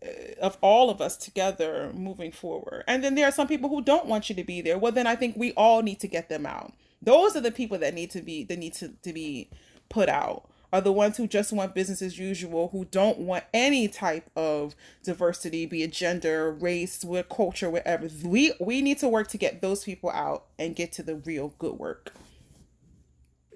[0.06, 2.84] uh, of all of us together moving forward.
[2.88, 4.78] And then there are some people who don't want you to be there.
[4.78, 7.78] Well, then I think we all need to get them out those are the people
[7.80, 9.50] that need to be that need to, to be
[9.90, 13.88] put out are the ones who just want business as usual, who don't want any
[13.88, 18.08] type of diversity, be it gender, race, what culture, whatever.
[18.24, 21.54] We we need to work to get those people out and get to the real
[21.58, 22.14] good work.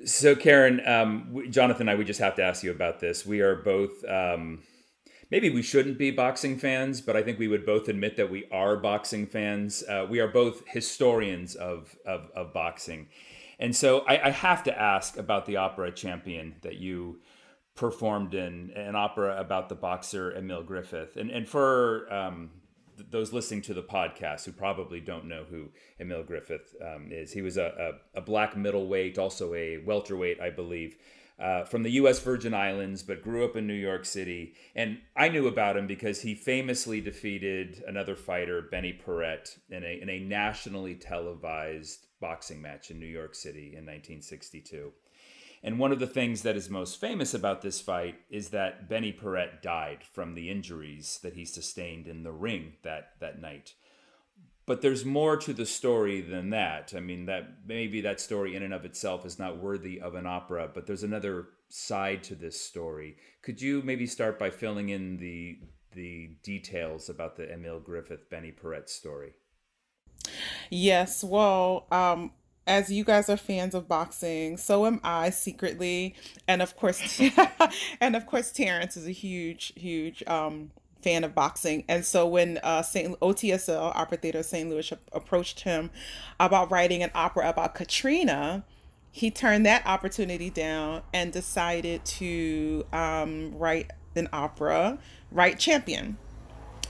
[0.05, 3.25] So, Karen, um, Jonathan and I, we just have to ask you about this.
[3.25, 4.63] We are both, um,
[5.31, 8.45] maybe we shouldn't be boxing fans, but I think we would both admit that we
[8.51, 9.81] are boxing fans.
[9.87, 13.07] Uh, we are both historians of, of, of boxing.
[13.59, 17.19] And so I, I, have to ask about the opera champion that you
[17.75, 21.15] performed in, an opera about the boxer Emile Griffith.
[21.17, 22.49] And, and for um,
[23.09, 27.31] those listening to the podcast who probably don't know who Emile Griffith um, is.
[27.31, 30.97] He was a, a, a, black middleweight, also a welterweight, I believe,
[31.39, 32.19] uh, from the U.S.
[32.19, 34.53] Virgin Islands, but grew up in New York City.
[34.75, 39.99] And I knew about him because he famously defeated another fighter, Benny Paret, in a,
[40.01, 44.93] in a nationally televised boxing match in New York City in 1962.
[45.63, 49.13] And one of the things that is most famous about this fight is that Benny
[49.13, 53.73] Paret died from the injuries that he sustained in the ring that, that night.
[54.65, 56.93] But there's more to the story than that.
[56.95, 60.25] I mean, that maybe that story in and of itself is not worthy of an
[60.25, 63.17] opera, but there's another side to this story.
[63.41, 65.59] Could you maybe start by filling in the
[65.91, 69.33] the details about the Emile Griffith Benny Paret story?
[70.69, 72.31] Yes, well, um,
[72.65, 76.15] as you guys are fans of boxing, so am I secretly,
[76.47, 77.21] and of course,
[78.01, 80.71] and of course, Terence is a huge, huge um,
[81.03, 81.83] fan of boxing.
[81.87, 84.69] And so when uh, Saint OTSL Opera Theater St.
[84.69, 85.91] Louis approached him
[86.39, 88.63] about writing an opera about Katrina,
[89.11, 94.97] he turned that opportunity down and decided to um, write an opera,
[95.31, 96.17] write Champion.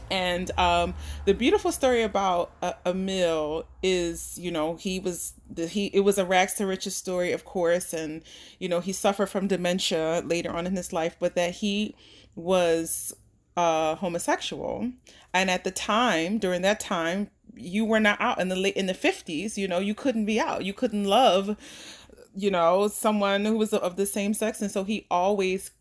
[0.09, 0.93] And um,
[1.26, 6.18] the beautiful story about uh, Emile is, you know, he was the, he it was
[6.18, 8.22] a rags to riches story, of course, and
[8.59, 11.95] you know he suffered from dementia later on in his life, but that he
[12.36, 13.14] was
[13.56, 14.91] uh, homosexual,
[15.34, 18.39] and at the time, during that time, you were not out.
[18.39, 19.58] In the late in the fifties.
[19.58, 21.58] You know, you couldn't be out, you couldn't love,
[22.36, 25.72] you know, someone who was of the same sex, and so he always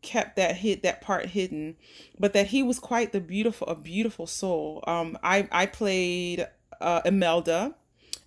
[0.00, 1.76] kept that hit that part hidden.
[2.18, 4.82] But that he was quite the beautiful a beautiful soul.
[4.86, 6.46] Um i i played
[6.80, 7.74] uh Emelda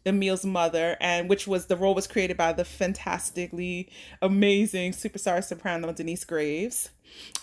[0.05, 3.89] Emile's mother, and which was the role was created by the fantastically
[4.21, 6.89] amazing superstar soprano Denyce Graves,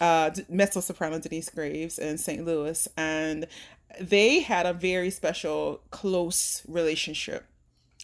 [0.01, 2.45] uh, mezzo soprano Denyce Graves in St.
[2.45, 3.47] Louis, and
[4.01, 7.47] they had a very special, close relationship.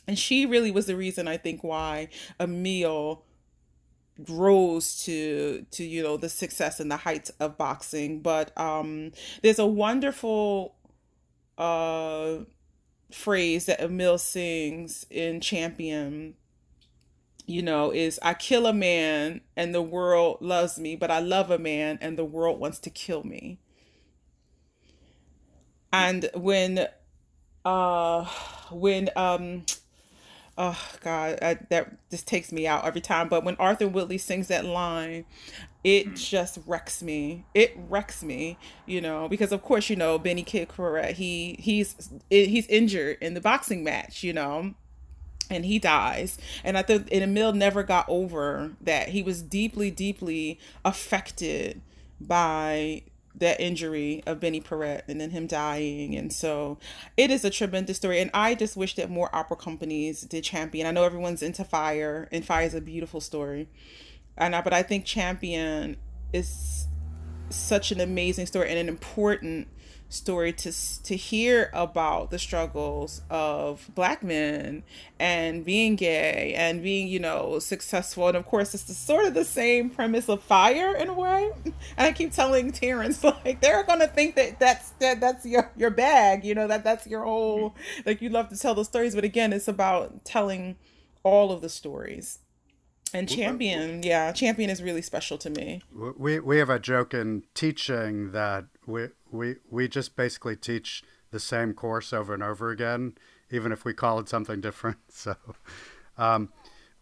[0.06, 2.08] And she really was the reason I think why
[2.40, 3.24] Emile
[4.28, 9.60] rose to to you know the success and the heights of boxing but um there's
[9.60, 10.74] a wonderful
[11.56, 12.38] uh
[13.12, 16.34] phrase that Emile sings in Champion
[17.48, 21.50] you know is I kill a man and the world loves me but I love
[21.50, 23.58] a man and the world wants to kill me.
[25.92, 26.86] And when
[27.64, 28.24] uh
[28.70, 29.64] when um
[30.58, 33.28] oh god I, that just takes me out every time.
[33.28, 35.24] But when arthur woodley sings that line
[35.82, 36.14] it hmm.
[36.14, 37.46] just wrecks me.
[37.54, 42.10] It wrecks me you know because of course you know benny kid Paret, he he's
[42.28, 44.74] he's injured in the boxing match you know
[45.50, 49.90] and he dies and i think and emile never got over that he was deeply
[49.90, 51.80] deeply affected
[52.20, 53.02] by
[53.40, 56.16] that injury of Benny Paret and then him dying.
[56.16, 56.78] And so
[57.16, 58.20] it is a tremendous story.
[58.20, 60.86] And I just wish that more opera companies did Champion.
[60.86, 63.68] I know everyone's into Fire, and Fire is a beautiful story.
[64.36, 65.96] And I, but I think Champion
[66.32, 66.86] is
[67.50, 69.68] such an amazing story and an important
[70.08, 74.82] story to to hear about the struggles of black men
[75.18, 78.28] and being gay and being you know successful.
[78.28, 81.50] And of course it's the, sort of the same premise of fire in a way.
[81.64, 85.90] And i keep telling terence like they're gonna think that that's that that's your your
[85.90, 87.74] bag you know that that's your whole
[88.06, 89.14] like you love to tell the stories.
[89.14, 90.76] But again it's about telling
[91.22, 92.38] all of the stories
[93.14, 95.80] and champion yeah champion is really special to me
[96.16, 101.40] we we have a joke in teaching that we we we just basically teach the
[101.40, 103.14] same course over and over again,
[103.50, 104.98] even if we call it something different.
[105.10, 105.34] So,
[106.16, 106.50] um,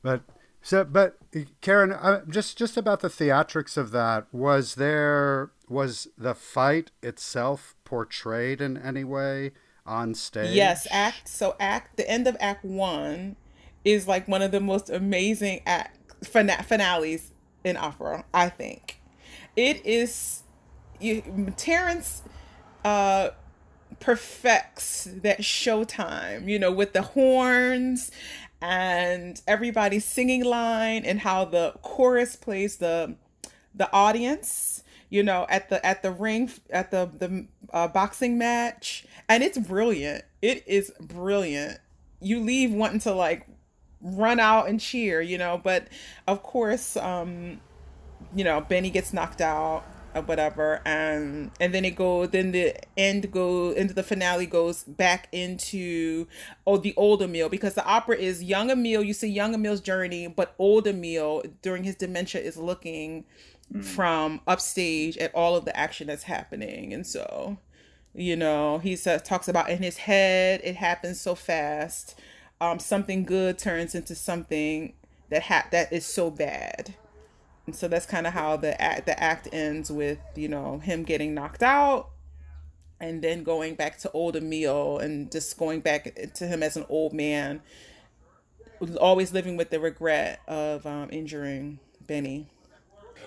[0.03, 0.23] but
[0.63, 1.19] so but
[1.61, 4.27] Karen, uh, just just about the theatrics of that.
[4.33, 9.53] Was there was the fight itself portrayed in any way
[9.85, 10.55] on stage?
[10.55, 13.37] Yes, act so act the end of Act One
[13.87, 17.33] is like one of the most amazing act finales
[17.65, 18.27] in opera.
[18.35, 19.01] I think.
[19.57, 20.43] It is
[21.01, 22.23] you, Terence
[22.85, 23.31] uh,
[24.01, 28.11] perfects that showtime, you know, with the horns
[28.61, 33.15] and everybody singing line and how the chorus plays the
[33.75, 39.07] the audience you know at the at the ring at the the uh, boxing match.
[39.29, 40.25] And it's brilliant.
[40.43, 41.79] It is brilliant.
[42.21, 43.47] You leave wanting to like
[44.15, 45.61] run out and cheer, you know.
[45.63, 45.89] But
[46.27, 47.61] of course, um,
[48.35, 49.85] you know, Benny gets knocked out
[50.15, 52.31] or whatever, and and then it goes.
[52.31, 56.27] Then the end go into the finale goes back into
[56.67, 59.03] oh the old Emile because the opera is young Emile.
[59.03, 63.25] You see young Emile's journey, but old Emile during his dementia is looking
[63.73, 63.85] mm.
[63.85, 67.59] from upstage at all of the action that's happening, and so
[68.15, 72.19] you know he says talks about in his head it happens so fast
[72.61, 74.95] um, something good turns into something
[75.31, 76.95] that ha- that is so bad.
[77.67, 81.03] And so that's kind of how the act the act ends with you know him
[81.03, 82.11] getting knocked out,
[83.01, 86.87] and then going back to old Emile and just going back to him as an
[86.89, 87.61] old man,
[89.01, 92.47] always living with the regret of um, injuring Benny.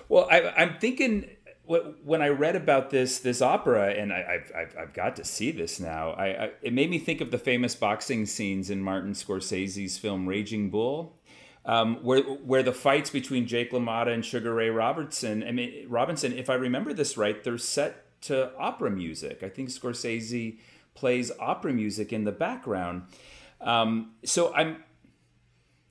[0.08, 1.28] Well, I, I'm thinking
[2.04, 5.78] when I read about this this opera, and I, have I've, got to see this
[5.78, 9.96] now, I, I, it made me think of the famous boxing scenes in Martin Scorsese's
[9.96, 11.16] film Raging Bull,
[11.64, 15.44] um, where where the fights between Jake LaMotta and Sugar Ray Robertson.
[15.44, 19.42] I mean Robinson, if I remember this right, they're set to opera music.
[19.42, 20.58] I think Scorsese
[20.94, 23.04] plays opera music in the background.
[23.60, 24.82] Um, so I'm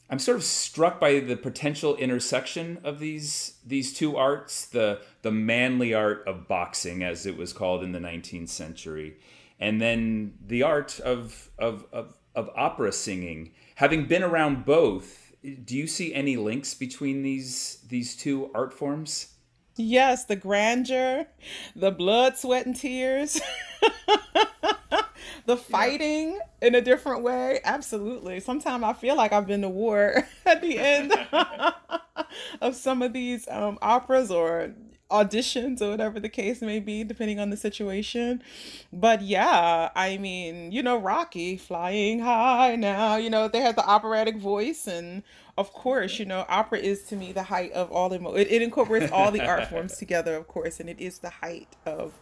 [0.10, 5.32] I'm sort of struck by the potential intersection of these these two arts, the the
[5.32, 9.18] manly art of boxing, as it was called in the 19th century,
[9.60, 13.52] and then the art of of of, of opera singing.
[13.76, 19.36] Having been around both, do you see any links between these these two art forms?
[19.76, 21.28] Yes, the grandeur,
[21.76, 23.40] the blood, sweat, and tears.
[25.46, 26.68] the fighting yeah.
[26.68, 30.78] in a different way absolutely sometimes i feel like i've been to war at the
[30.78, 31.12] end
[32.62, 34.72] of some of these um, operas or
[35.10, 38.44] auditions or whatever the case may be depending on the situation.
[38.92, 43.86] But yeah i mean you know rocky flying high now you know they have the
[43.86, 45.24] operatic voice and
[45.58, 48.62] of course you know opera is to me the height of all emo- it, it
[48.62, 52.14] incorporates all the art forms together of course and it is the height of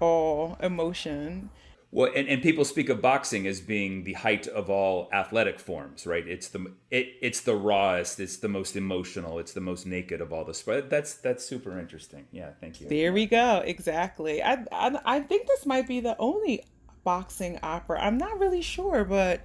[0.00, 1.50] all emotion
[1.94, 6.06] well, and, and people speak of boxing as being the height of all athletic forms,
[6.06, 6.26] right?
[6.26, 10.32] It's the it, it's the rawest, it's the most emotional, it's the most naked of
[10.32, 10.88] all the sport.
[10.88, 12.24] That's that's super interesting.
[12.32, 12.88] Yeah, thank you.
[12.88, 13.62] There we go.
[13.66, 14.42] Exactly.
[14.42, 16.64] I, I I think this might be the only
[17.04, 18.02] boxing opera.
[18.02, 19.42] I'm not really sure, but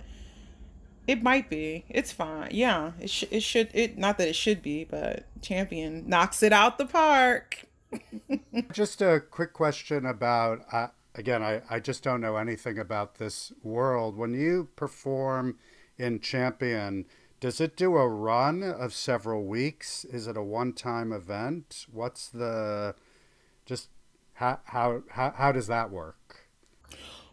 [1.05, 1.83] it might be.
[1.89, 2.49] It's fine.
[2.51, 6.53] Yeah, it sh- it should it not that it should be, but Champion knocks it
[6.53, 7.65] out the park.
[8.71, 10.87] Just a quick question about uh,
[11.17, 14.15] again, I, I just don't know anything about this world.
[14.15, 15.57] When you perform
[15.97, 17.05] in Champion,
[17.39, 20.05] does it do a run of several weeks?
[20.05, 21.87] Is it a one time event?
[21.91, 22.95] What's the
[23.65, 23.89] just
[24.35, 26.47] how, how how how does that work?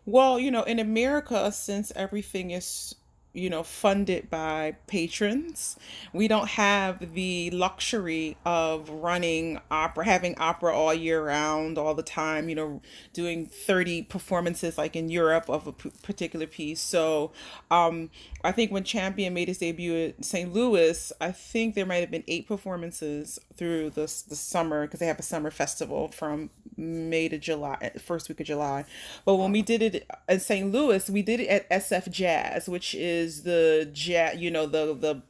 [0.07, 2.95] Well, you know, in America, since everything is
[3.35, 5.77] you know funded by patrons.
[6.13, 12.03] We don't have the luxury of running opera having opera all year round all the
[12.03, 12.81] time you know
[13.13, 16.81] doing 30 performances like in europe of a p- particular piece.
[16.81, 17.33] So
[17.71, 18.11] um
[18.43, 22.11] i think when champion made his debut at st louis i think there might have
[22.11, 27.29] been eight performances through the, the summer because they have a summer festival from May
[27.29, 28.85] to July, first week of July.
[29.25, 30.73] But when we did it in St.
[30.73, 35.23] Louis, we did it at SF Jazz, which is the jazz, you know, the the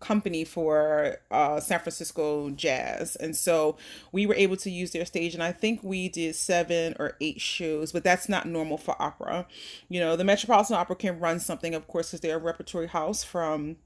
[0.00, 3.16] company for uh, San Francisco jazz.
[3.16, 3.76] And so
[4.12, 5.34] we were able to use their stage.
[5.34, 9.46] And I think we did seven or eight shows, but that's not normal for opera.
[9.88, 13.22] You know, the Metropolitan Opera can run something, of course, because they're a repertory house
[13.22, 13.76] from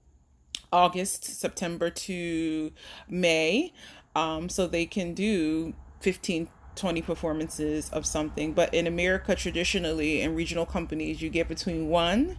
[0.72, 2.72] August, September to
[3.08, 3.72] May.
[4.16, 8.52] Um, so they can do 15 20 performances of something.
[8.52, 12.36] But in America, traditionally, in regional companies, you get between one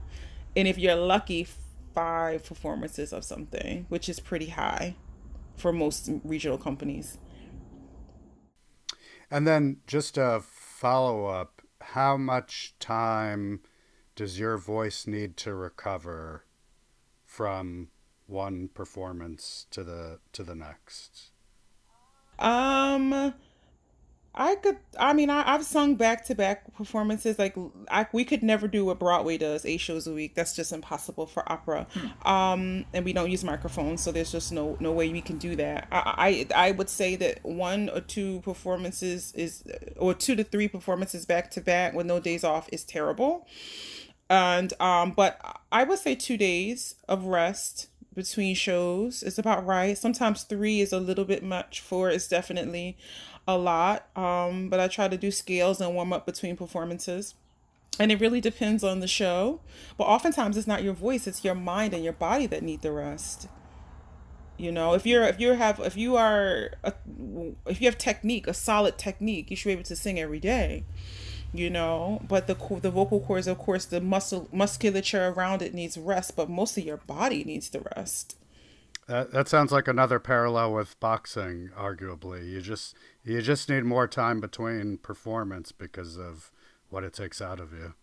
[0.55, 1.47] and if you're lucky,
[1.93, 4.95] five performances of something, which is pretty high
[5.57, 7.17] for most regional companies.
[9.29, 13.61] And then just a follow up how much time
[14.15, 16.45] does your voice need to recover
[17.25, 17.89] from
[18.27, 21.31] one performance to the to the next?
[22.39, 23.33] Um
[24.37, 24.77] I could.
[24.99, 27.39] I mean, I, have sung back to back performances.
[27.39, 27.55] Like,
[27.89, 30.35] I, we could never do what Broadway does, eight shows a week.
[30.35, 31.87] That's just impossible for opera.
[31.91, 32.27] Hmm.
[32.27, 35.55] Um, and we don't use microphones, so there's just no no way we can do
[35.55, 35.87] that.
[35.89, 39.63] I, I I would say that one or two performances is,
[39.95, 43.47] or two to three performances back to back with no days off is terrible.
[44.29, 45.39] And um, but
[45.71, 49.97] I would say two days of rest between shows is about right.
[49.97, 51.81] Sometimes three is a little bit much.
[51.81, 52.97] Four is definitely
[53.47, 54.07] a lot.
[54.17, 57.35] Um, but I try to do scales and warm up between performances.
[57.99, 59.61] and it really depends on the show
[59.97, 62.91] but oftentimes it's not your voice it's your mind and your body that need the
[62.91, 63.47] rest
[64.57, 66.93] you know if you're if you have if you are a,
[67.65, 70.83] if you have technique a solid technique you should be able to sing every day
[71.57, 75.97] you know but the the vocal cords of course the muscle musculature around it needs
[75.97, 78.37] rest but most of your body needs the rest.
[79.07, 82.49] That, that sounds like another parallel with boxing arguably.
[82.49, 86.51] You just you just need more time between performance because of
[86.89, 87.93] what it takes out of you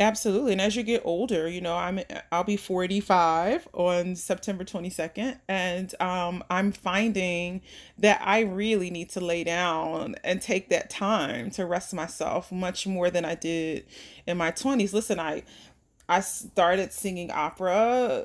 [0.00, 0.50] Absolutely.
[0.52, 2.00] And as you get older, you know, I'm
[2.32, 7.62] I'll be 45 on September 22nd and um I'm finding
[7.98, 12.88] that I really need to lay down and take that time to rest myself much
[12.88, 13.86] more than I did
[14.26, 14.92] in my 20s.
[14.92, 15.44] Listen, I
[16.08, 18.24] I started singing opera.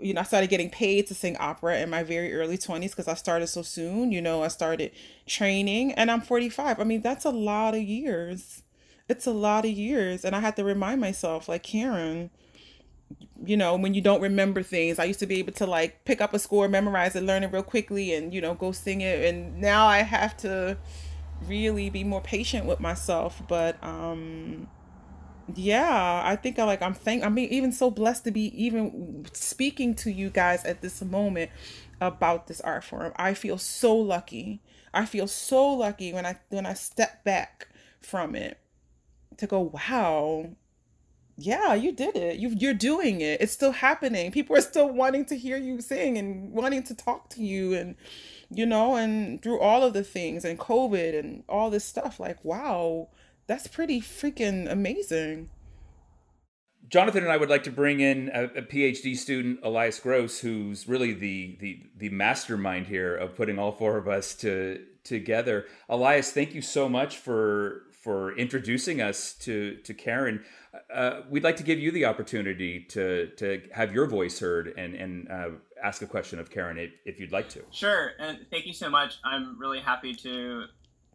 [0.00, 3.08] You know, I started getting paid to sing opera in my very early 20s because
[3.08, 4.12] I started so soon.
[4.12, 4.92] You know, I started
[5.26, 6.80] training and I'm 45.
[6.80, 8.63] I mean, that's a lot of years
[9.08, 12.30] it's a lot of years and i had to remind myself like karen
[13.44, 16.20] you know when you don't remember things i used to be able to like pick
[16.20, 19.24] up a score memorize it learn it real quickly and you know go sing it.
[19.24, 20.78] And now i have to
[21.46, 24.68] really be more patient with myself but um
[25.54, 29.94] yeah i think i like i'm thank i'm even so blessed to be even speaking
[29.94, 31.50] to you guys at this moment
[32.00, 33.12] about this art form.
[33.16, 34.60] I feel so lucky.
[34.92, 37.68] I feel so lucky when i when i step back
[38.00, 38.58] from it
[39.38, 40.50] to go, wow,
[41.36, 42.38] yeah, you did it.
[42.38, 43.40] You you're doing it.
[43.40, 44.30] It's still happening.
[44.30, 47.96] People are still wanting to hear you sing and wanting to talk to you and
[48.50, 52.44] you know, and through all of the things and COVID and all this stuff like
[52.44, 53.08] wow,
[53.46, 55.50] that's pretty freaking amazing.
[56.88, 60.86] Jonathan and I would like to bring in a, a, PhD student, Elias Gross, who's
[60.86, 65.66] really the, the the mastermind here of putting all four of us to together.
[65.88, 70.44] Elias, thank you so much for for introducing us to to Karen.
[70.92, 74.94] Uh, we'd like to give you the opportunity to to have your voice heard and
[74.94, 75.48] and uh,
[75.82, 77.62] ask a question of Karen if, if you'd like to.
[77.70, 79.14] Sure, and thank you so much.
[79.24, 80.66] I'm really happy to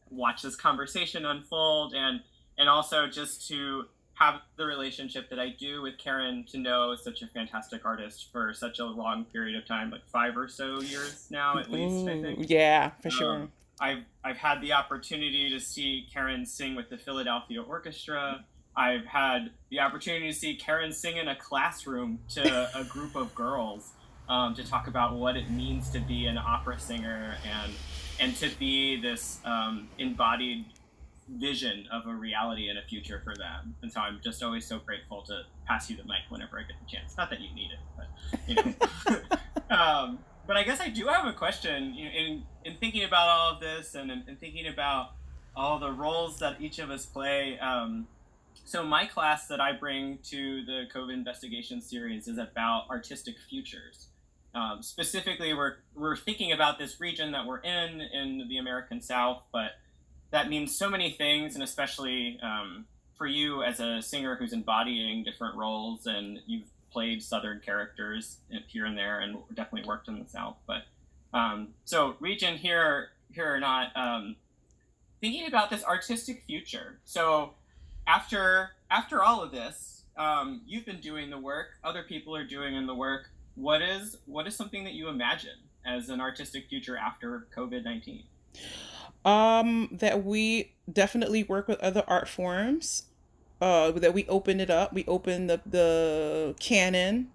[0.09, 2.21] watch this conversation unfold and
[2.57, 3.83] and also just to
[4.15, 8.53] have the relationship that I do with Karen to know such a fantastic artist for
[8.53, 12.05] such a long period of time, like five or so years now at least.
[12.05, 12.49] Ooh, I think.
[12.49, 13.47] Yeah, for sure.
[13.79, 18.45] I've I've had the opportunity to see Karen sing with the Philadelphia Orchestra.
[18.75, 23.33] I've had the opportunity to see Karen sing in a classroom to a group of
[23.35, 23.91] girls
[24.27, 27.71] um, to talk about what it means to be an opera singer and
[28.19, 30.65] and to be this um, embodied
[31.37, 33.75] vision of a reality and a future for them.
[33.81, 36.75] And so I'm just always so grateful to pass you the mic whenever I get
[36.79, 37.15] the chance.
[37.17, 39.69] Not that you need it, but you know.
[39.75, 40.19] um,
[40.49, 43.59] but I guess I do have a question You in in thinking about all of
[43.59, 45.11] this and in, thinking about
[45.55, 47.57] all the roles that each of us play.
[47.59, 48.07] Um,
[48.65, 54.07] so my class that I bring to the COVID investigation series is about artistic futures.
[54.53, 59.43] Um, specifically, we're we're thinking about this region that we're in in the American South,
[59.51, 59.71] but
[60.31, 65.23] that means so many things, and especially um, for you as a singer who's embodying
[65.23, 70.29] different roles, and you've played Southern characters here and there, and definitely worked in the
[70.29, 70.57] South.
[70.65, 70.83] But
[71.33, 74.35] um, so region here, here or not, um,
[75.21, 76.99] thinking about this artistic future.
[77.05, 77.53] So
[78.07, 81.67] after after all of this, um, you've been doing the work.
[81.83, 83.29] Other people are doing in the work.
[83.55, 88.23] What is what is something that you imagine as an artistic future after COVID nineteen?
[89.25, 93.03] Um, that we definitely work with other art forms
[93.61, 94.93] uh, that we open it up.
[94.93, 97.31] We open the the canon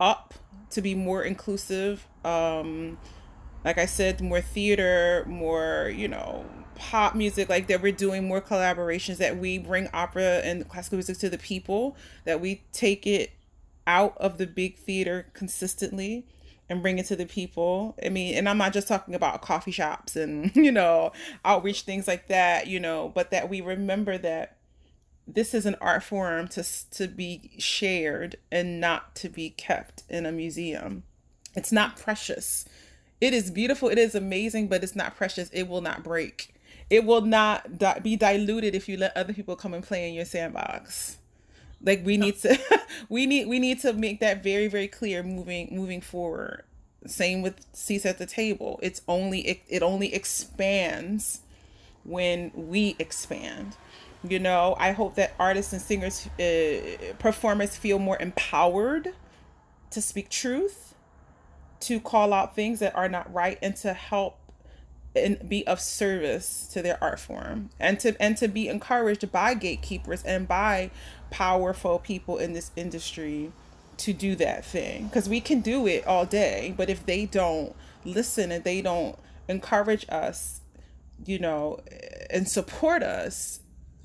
[0.00, 0.34] up
[0.70, 2.06] to be more inclusive.
[2.24, 2.98] Um,
[3.64, 6.44] like I said, more theater, more you know
[6.74, 7.48] pop music.
[7.48, 9.18] Like that, we're doing more collaborations.
[9.18, 11.96] That we bring opera and classical music to the people.
[12.24, 13.32] That we take it
[13.86, 16.26] out of the big theater consistently
[16.68, 17.96] and bring it to the people.
[18.04, 21.12] I mean, and I'm not just talking about coffee shops and, you know,
[21.44, 24.58] outreach things like that, you know, but that we remember that
[25.26, 30.24] this is an art form to to be shared and not to be kept in
[30.24, 31.02] a museum.
[31.54, 32.64] It's not precious.
[33.20, 33.88] It is beautiful.
[33.88, 35.50] It is amazing, but it's not precious.
[35.50, 36.54] It will not break.
[36.90, 40.14] It will not di- be diluted if you let other people come and play in
[40.14, 41.18] your sandbox.
[41.82, 42.58] Like we need to,
[43.08, 46.64] we need we need to make that very very clear moving moving forward.
[47.06, 48.80] Same with seats at the table.
[48.82, 51.40] It's only it, it only expands
[52.04, 53.76] when we expand
[54.26, 59.14] you know, I hope that artists and singers, uh, performers feel more empowered
[59.90, 60.87] to speak truth,
[61.80, 64.38] to call out things that are not right, and to help
[65.14, 69.54] and be of service to their art form and to and to be encouraged by
[69.54, 70.90] gatekeepers and by
[71.30, 73.50] powerful people in this industry
[73.96, 75.08] to do that thing.
[75.08, 77.74] Because we can do it all day but if they don't
[78.04, 79.18] listen and they don't
[79.48, 80.60] encourage us
[81.24, 81.80] you know
[82.30, 83.60] and support us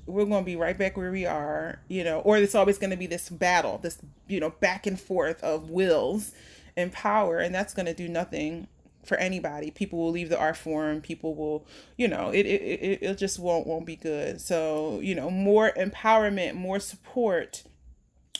[0.06, 2.90] we're going to be right back where we are you know or it's always going
[2.90, 6.32] to be this battle this you know back and forth of wills
[6.76, 8.66] and power and that's going to do nothing
[9.04, 9.70] for anybody.
[9.70, 11.66] People will leave the art form people will
[11.96, 14.40] you know it it, it, it just won't won't be good.
[14.40, 17.64] So you know more empowerment more support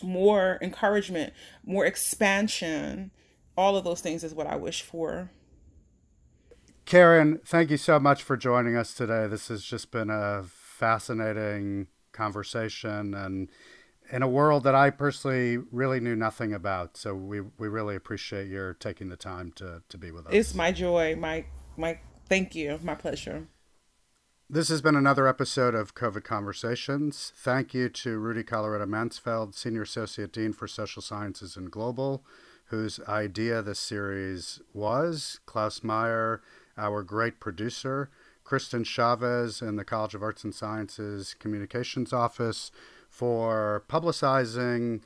[0.03, 1.33] more encouragement
[1.65, 3.13] more expansion
[3.57, 5.31] all of those things is what i wish for.
[6.85, 9.27] Karen thank you so much for joining us today.
[9.27, 13.49] This has just been a fascinating conversation and
[14.15, 16.97] in a world that I personally really knew nothing about.
[16.97, 20.33] So we, we really appreciate your taking the time to, to be with us.
[20.33, 21.17] It's my joy.
[21.17, 21.47] My,
[21.77, 21.99] my,
[22.29, 22.79] thank you.
[22.85, 23.49] My pleasure.
[24.49, 27.33] This has been another episode of COVID Conversations.
[27.35, 32.25] Thank you to Rudi Colloredo-Mansfeld, Senior Associate Dean for Social Sciences and Global,
[32.67, 36.41] whose idea this series was, Klaus Meyer,
[36.79, 38.11] our great producer,
[38.45, 42.71] Kristen Chavez in the College of Arts and Sciences Communications Office,
[43.15, 45.01] for publicizing